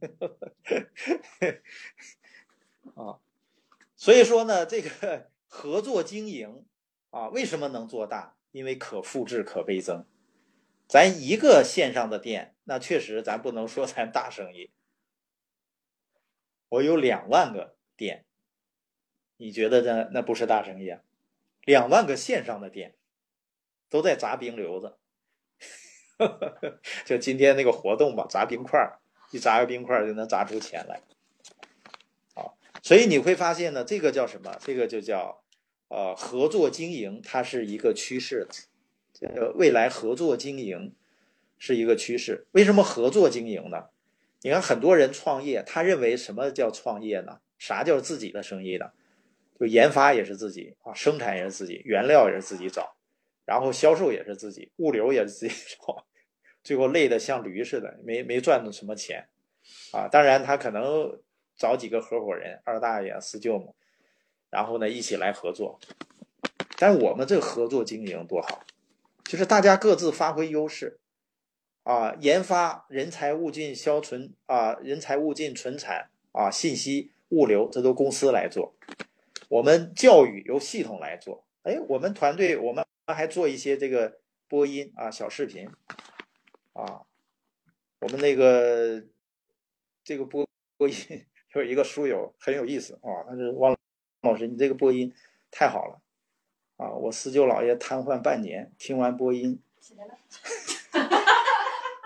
[2.97, 3.21] 啊。
[3.95, 6.67] 所以说呢，这个合作经营
[7.11, 8.37] 啊，为什么能做大？
[8.51, 10.05] 因为可复制、可倍增。
[10.89, 14.73] 咱一个线上的店，那确实咱不能说咱大生意。
[16.71, 18.25] 我有两万个店，
[19.37, 21.03] 你觉得这那不是大生意啊？
[21.63, 22.95] 两万个线上的店。
[23.91, 24.99] 都在砸冰瘤子，
[27.07, 28.99] 就今天那个活动吧，砸冰块
[29.31, 31.01] 一砸个冰块就能砸出钱来。
[32.35, 34.55] 好，所以你会发现呢，这个叫什么？
[34.61, 35.43] 这个就叫
[35.89, 38.47] 呃合作经营，它是一个趋势
[39.21, 39.29] 的。
[39.35, 40.95] 这个未来合作经营
[41.59, 42.47] 是一个趋势。
[42.53, 43.87] 为什么合作经营呢？
[44.43, 47.41] 你看很多人创业，他认为什么叫创业呢？
[47.59, 48.93] 啥叫自己的生意呢？
[49.59, 52.95] 就研发也是自己啊，生产也是自己，原料也是自己找。
[53.45, 56.07] 然后销售也是自己，物流也是自己找，
[56.63, 59.27] 最后累得像驴似的，没没赚到什么钱，
[59.91, 61.19] 啊，当然他可能
[61.57, 63.75] 找几个合伙人，二大爷、四舅母，
[64.51, 65.81] 然后呢一起来合作。
[66.77, 68.63] 但我们这合作经营多好，
[69.29, 70.99] 就是大家各自发挥优势，
[71.83, 78.75] 啊，研发、人才、物进、销存啊，人才、物进、存产啊，信息、物流，这都公司来做。
[79.51, 82.85] 我们教育由系统来做，哎，我们团队我们。
[83.11, 85.67] 还做一些这个播音啊，小视频
[86.75, 87.01] 啊。
[88.01, 89.03] 我们那个
[90.05, 90.95] 这个播播音
[91.57, 93.75] 有一个书友很有意思啊，他是汪
[94.21, 95.11] 老师，你这个播音
[95.51, 96.03] 太好了
[96.79, 96.91] 啊！
[96.93, 99.61] 我四舅姥爷瘫痪半年，听完播音，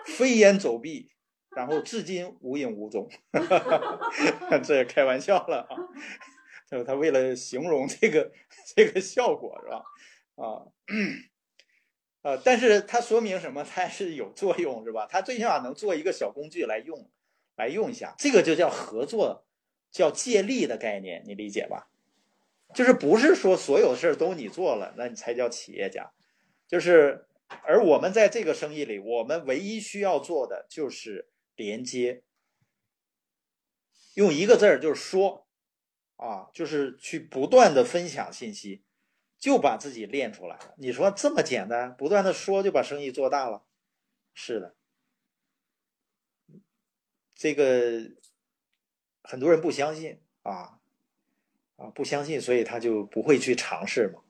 [0.06, 1.10] 飞檐走壁，
[1.50, 3.08] 然后至今无影无踪。
[4.64, 5.76] 这也开玩笑了啊！
[6.68, 8.32] 他他为了形容这个
[8.74, 9.84] 这个效果是吧？
[10.36, 10.64] 啊，
[12.22, 13.62] 呃，但是它说明什么？
[13.62, 15.06] 它是有作用，是吧？
[15.06, 17.10] 它最起码能做一个小工具来用，
[17.56, 19.44] 来用一下，这个就叫合作，
[19.90, 21.90] 叫借力的概念，你理解吧？
[22.74, 26.12] 就是不是说所有事儿都你做了，那你才叫企业家。
[26.66, 27.26] 就是，
[27.64, 32.22] 而我们在这个生意里，我们唯一需要做的就是连接，
[34.14, 35.46] 用一个字儿就是说，
[36.16, 38.84] 啊，就是去不断的分享信息。
[39.38, 40.74] 就把自己练出来了。
[40.78, 43.64] 你说这么简单，不断的说就把生意做大了？
[44.32, 44.76] 是的，
[47.34, 48.12] 这个
[49.24, 50.78] 很多人不相信啊
[51.82, 54.20] 啊，不相信，所以他就不会去尝试嘛。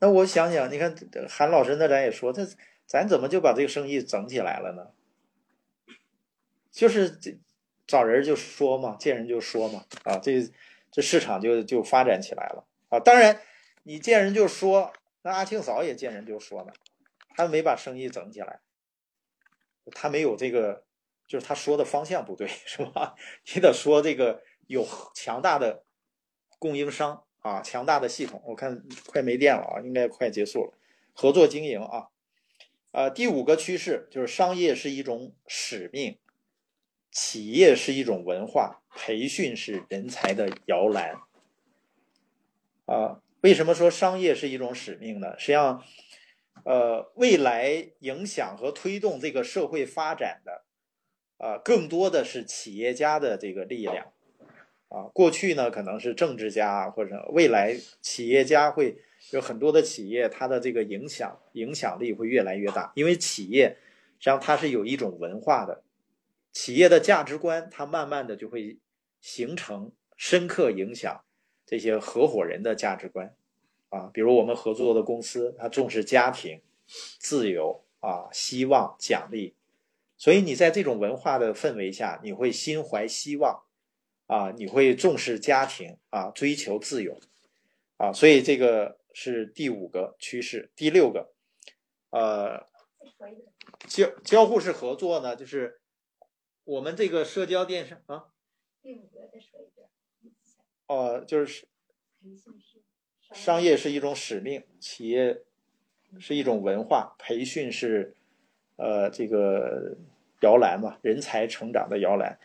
[0.00, 0.94] 那我想想，你看
[1.28, 2.46] 韩老师，那咱也说，这
[2.86, 4.92] 咱怎么就把这个生意整起来了呢？
[6.70, 7.18] 就是
[7.86, 10.42] 找人就说嘛，见人就说嘛，啊，这
[10.90, 12.98] 这市场就就发展起来了啊。
[13.00, 13.40] 当然。
[13.84, 14.92] 你见人就说，
[15.22, 16.72] 那阿庆嫂也见人就说呢，
[17.34, 18.60] 他没把生意整起来，
[19.92, 20.84] 他没有这个，
[21.26, 23.14] 就是他说的方向不对， 是吧？
[23.54, 25.84] 你得说这个有强大的
[26.58, 28.42] 供应商啊，强大的系统。
[28.46, 30.72] 我看快没电了啊，应该快结束了。
[31.12, 32.08] 合作经营啊，
[32.92, 36.18] 呃，第五个趋势就是商业是一种使命，
[37.10, 41.16] 企业是一种文化，培训是人才的摇篮
[42.86, 43.20] 啊。
[43.40, 45.38] 为什么说商业是一种使命呢？
[45.38, 45.84] 实际上，
[46.64, 50.64] 呃，未来影响和推动这个社会发展的，
[51.36, 54.12] 啊，更多的是企业家的这个力量，
[54.88, 58.96] 啊，过去呢可能是政治家或者未来企业家会
[59.32, 63.76] 有很多的企业，它的这个影响影响力会越来越大，因为企业
[64.18, 65.82] 实际上它是有一种文化的，
[66.52, 68.78] 企业的价值观，它慢慢的就会
[69.20, 71.20] 形成深刻影响
[71.66, 73.34] 这些合伙人的价值观
[73.90, 74.10] 啊。
[74.12, 76.60] 比如我们合作的公司，它重视家庭、
[77.18, 79.54] 自由啊、希望、奖励，
[80.16, 83.62] 所以你在这种文化的氛围下，你会心怀希望
[84.28, 87.18] 啊，你会重视家庭啊，追求自由
[87.96, 88.96] 啊，所以这个。
[89.14, 91.32] 是第五个趋势，第六个，
[92.10, 92.68] 呃，
[93.88, 95.80] 交交互式合作呢，就是
[96.62, 98.26] 我们这个社交电商啊。
[98.80, 99.88] 第五个再说一遍。
[100.86, 101.66] 哦，就是
[103.32, 105.42] 商业是一种使命，企业
[106.20, 108.14] 是一种文化，培训是
[108.76, 109.96] 呃这个
[110.42, 112.38] 摇篮嘛，人才成长的摇篮。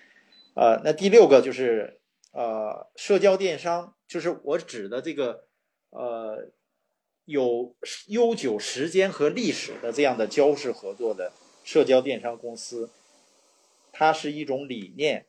[0.55, 1.99] 呃，那第六个就是
[2.31, 5.45] 呃社交电商，就是我指的这个
[5.89, 6.51] 呃。
[7.25, 7.73] 有
[8.07, 11.31] 悠久时间和历史的这样的交式合作的
[11.63, 12.89] 社交电商公司，
[13.93, 15.25] 它是一种理念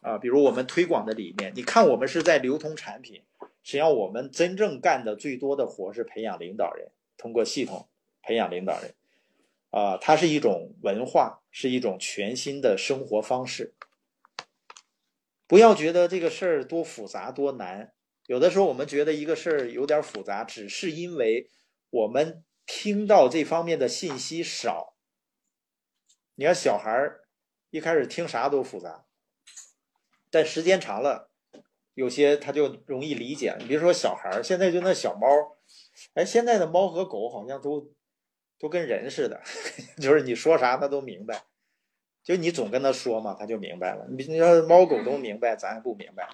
[0.00, 1.52] 啊，比如我们推广的理念。
[1.54, 3.24] 你看，我们是在流通产品，
[3.62, 7.88] 实际上我们真正干的最多的活是培养领导人，通过系统
[8.22, 8.94] 培养领导人
[9.68, 13.74] 啊，它是一种文化，是一种全新的生活方式。
[15.46, 17.92] 不要觉得这个事儿多复杂多难。
[18.26, 21.50] 有的时候我们觉得一个事儿有点复杂，只是因为
[21.90, 24.96] 我们听到这方面的信息少。
[26.36, 27.20] 你看小孩儿
[27.70, 29.04] 一开始听啥都复杂，
[30.30, 31.30] 但时间长了，
[31.92, 33.54] 有些他就容易理解。
[33.58, 35.28] 你比如说小孩儿，现在就那小猫，
[36.14, 37.92] 哎，现在的猫和狗好像都
[38.58, 39.42] 都跟人似的，
[40.00, 41.44] 就是你说啥它都明白，
[42.24, 44.04] 就你总跟他说嘛，他就明白了。
[44.10, 46.28] 你你要猫狗都明白，咱还不明白，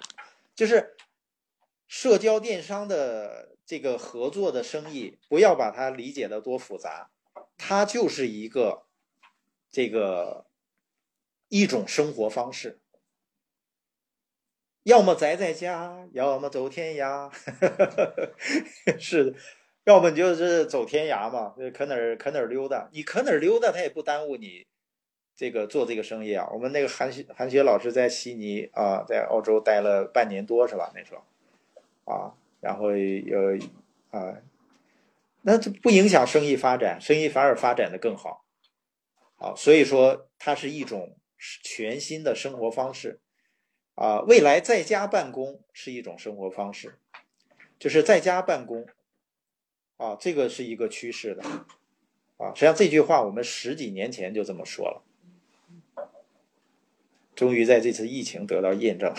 [0.55, 0.95] 就是。
[1.93, 7.11] 社交电商的这个合作的生意，不要把它理解的多复杂，
[7.57, 8.85] 它就是一个
[9.69, 10.45] 这个
[11.49, 12.79] 一种生活方式，
[14.83, 17.29] 要么宅在家，要么走天涯，
[18.97, 19.37] 是的，
[19.83, 24.65] 要么就是走天涯嘛，就可哪儿可哪儿溜达，你可哪儿溜达，他也不耽误你
[25.41, 26.47] 这个做这个生意啊。
[26.53, 30.91] 我们那个韩雪韩雪老师在悉尼啊，在澳洲待了半年多，是吧？
[30.93, 31.23] 那时候。
[32.05, 33.57] 啊，然后有
[34.11, 34.37] 啊，
[35.41, 38.45] 那这不影响生意发展，生意反而发展的更好。
[39.37, 43.19] 啊，所以说它是一种全新的生活方式。
[43.95, 46.99] 啊，未来在家办公是一种生活方式，
[47.79, 48.85] 就是在家办公。
[49.97, 51.41] 啊，这个是一个趋势的。
[52.37, 55.03] 啊，实际上这句话我们十几年前就这么说了。
[57.41, 59.11] 终于在这次疫情得到验证，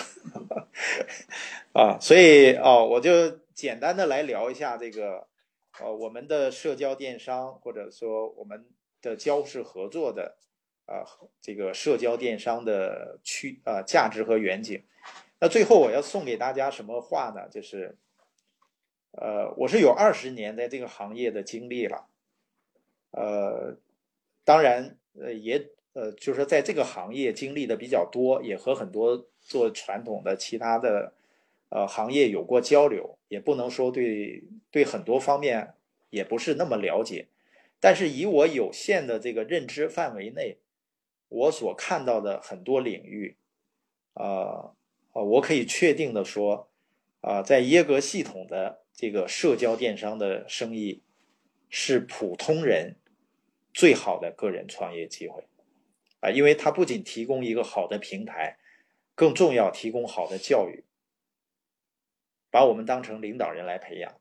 [1.74, 5.26] 啊，所以哦，我就简单的来聊一下这个，
[5.80, 8.64] 呃，我们的社交电商或者说我们
[9.00, 10.36] 的交式合作的，
[10.86, 11.02] 啊，
[11.40, 14.84] 这个社交电商的区啊价值和远景。
[15.40, 17.48] 那最后我要送给大家什么话呢？
[17.50, 17.98] 就是，
[19.10, 22.06] 呃，我是有二十年在这个行业的经历了，
[23.10, 23.78] 呃，
[24.44, 25.72] 当然，呃，也。
[25.94, 31.12] 呃，就是，在这个行业经历的比较多，也和很多做传统的其他的
[31.68, 35.74] 呃行业有过交流，也不能说对对很多方面
[36.08, 37.26] 也不是那么了解，
[37.78, 40.56] 但是以我有限的这个认知范围内，
[41.28, 43.36] 我所看到的很多领域，
[44.14, 44.72] 啊
[45.12, 46.70] 啊，我可以确定的说，
[47.20, 51.02] 啊，在耶格系统的这个社交电商的生意，
[51.68, 52.96] 是普通人
[53.74, 55.44] 最好的个人创业机会。
[56.22, 58.58] 啊，因为它不仅提供一个好的平台，
[59.16, 60.84] 更重要提供好的教育，
[62.48, 64.20] 把我们当成领导人来培养。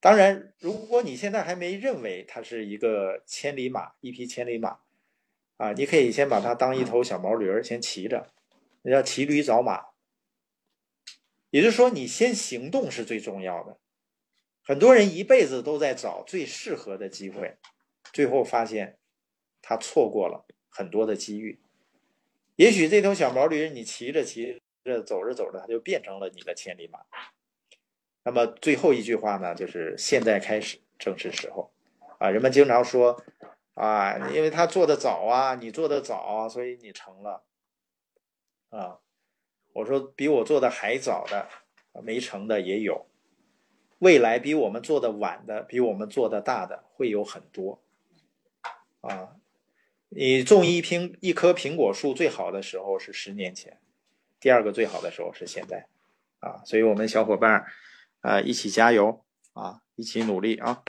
[0.00, 4.80] 当然，如果你现在还没认为它是一个千里马，一匹千里马，
[5.58, 8.32] 啊，你可以先把它当一头小毛驴先骑着，
[8.82, 9.88] 那叫骑驴找马。
[11.50, 13.78] 也就是说，你先行动是最重要的。
[14.62, 17.58] 很多人一辈子都在找最适合的机会，
[18.12, 18.98] 最后发现
[19.64, 20.44] 他错过了。
[20.76, 21.60] 很多的机遇，
[22.56, 26.98] 也许这头小毛驴你骑着骑着走着走着，它就变成了你的千里马。
[28.24, 31.72] 那么最后一句话呢，就是现在开始正是时候
[32.18, 32.28] 啊！
[32.28, 33.22] 人们经常说
[33.74, 37.44] 啊，因为他做的早啊，你做的早，所以你成了
[38.70, 38.98] 啊。
[39.74, 41.48] 我说比我做的还早的
[42.02, 43.06] 没成的也有，
[44.00, 47.80] 未来比我们做的晚的，比我们做的大的会有很多
[49.02, 49.36] 啊。
[50.14, 53.78] 你种一苹一棵苹果树最好的时候是十年前，
[54.40, 55.86] 第二个最好的时候是现在，
[56.40, 57.66] 啊，所以我们小伙伴儿
[58.20, 59.20] 啊一起加油。
[59.54, 60.82] 啊，一起努力啊！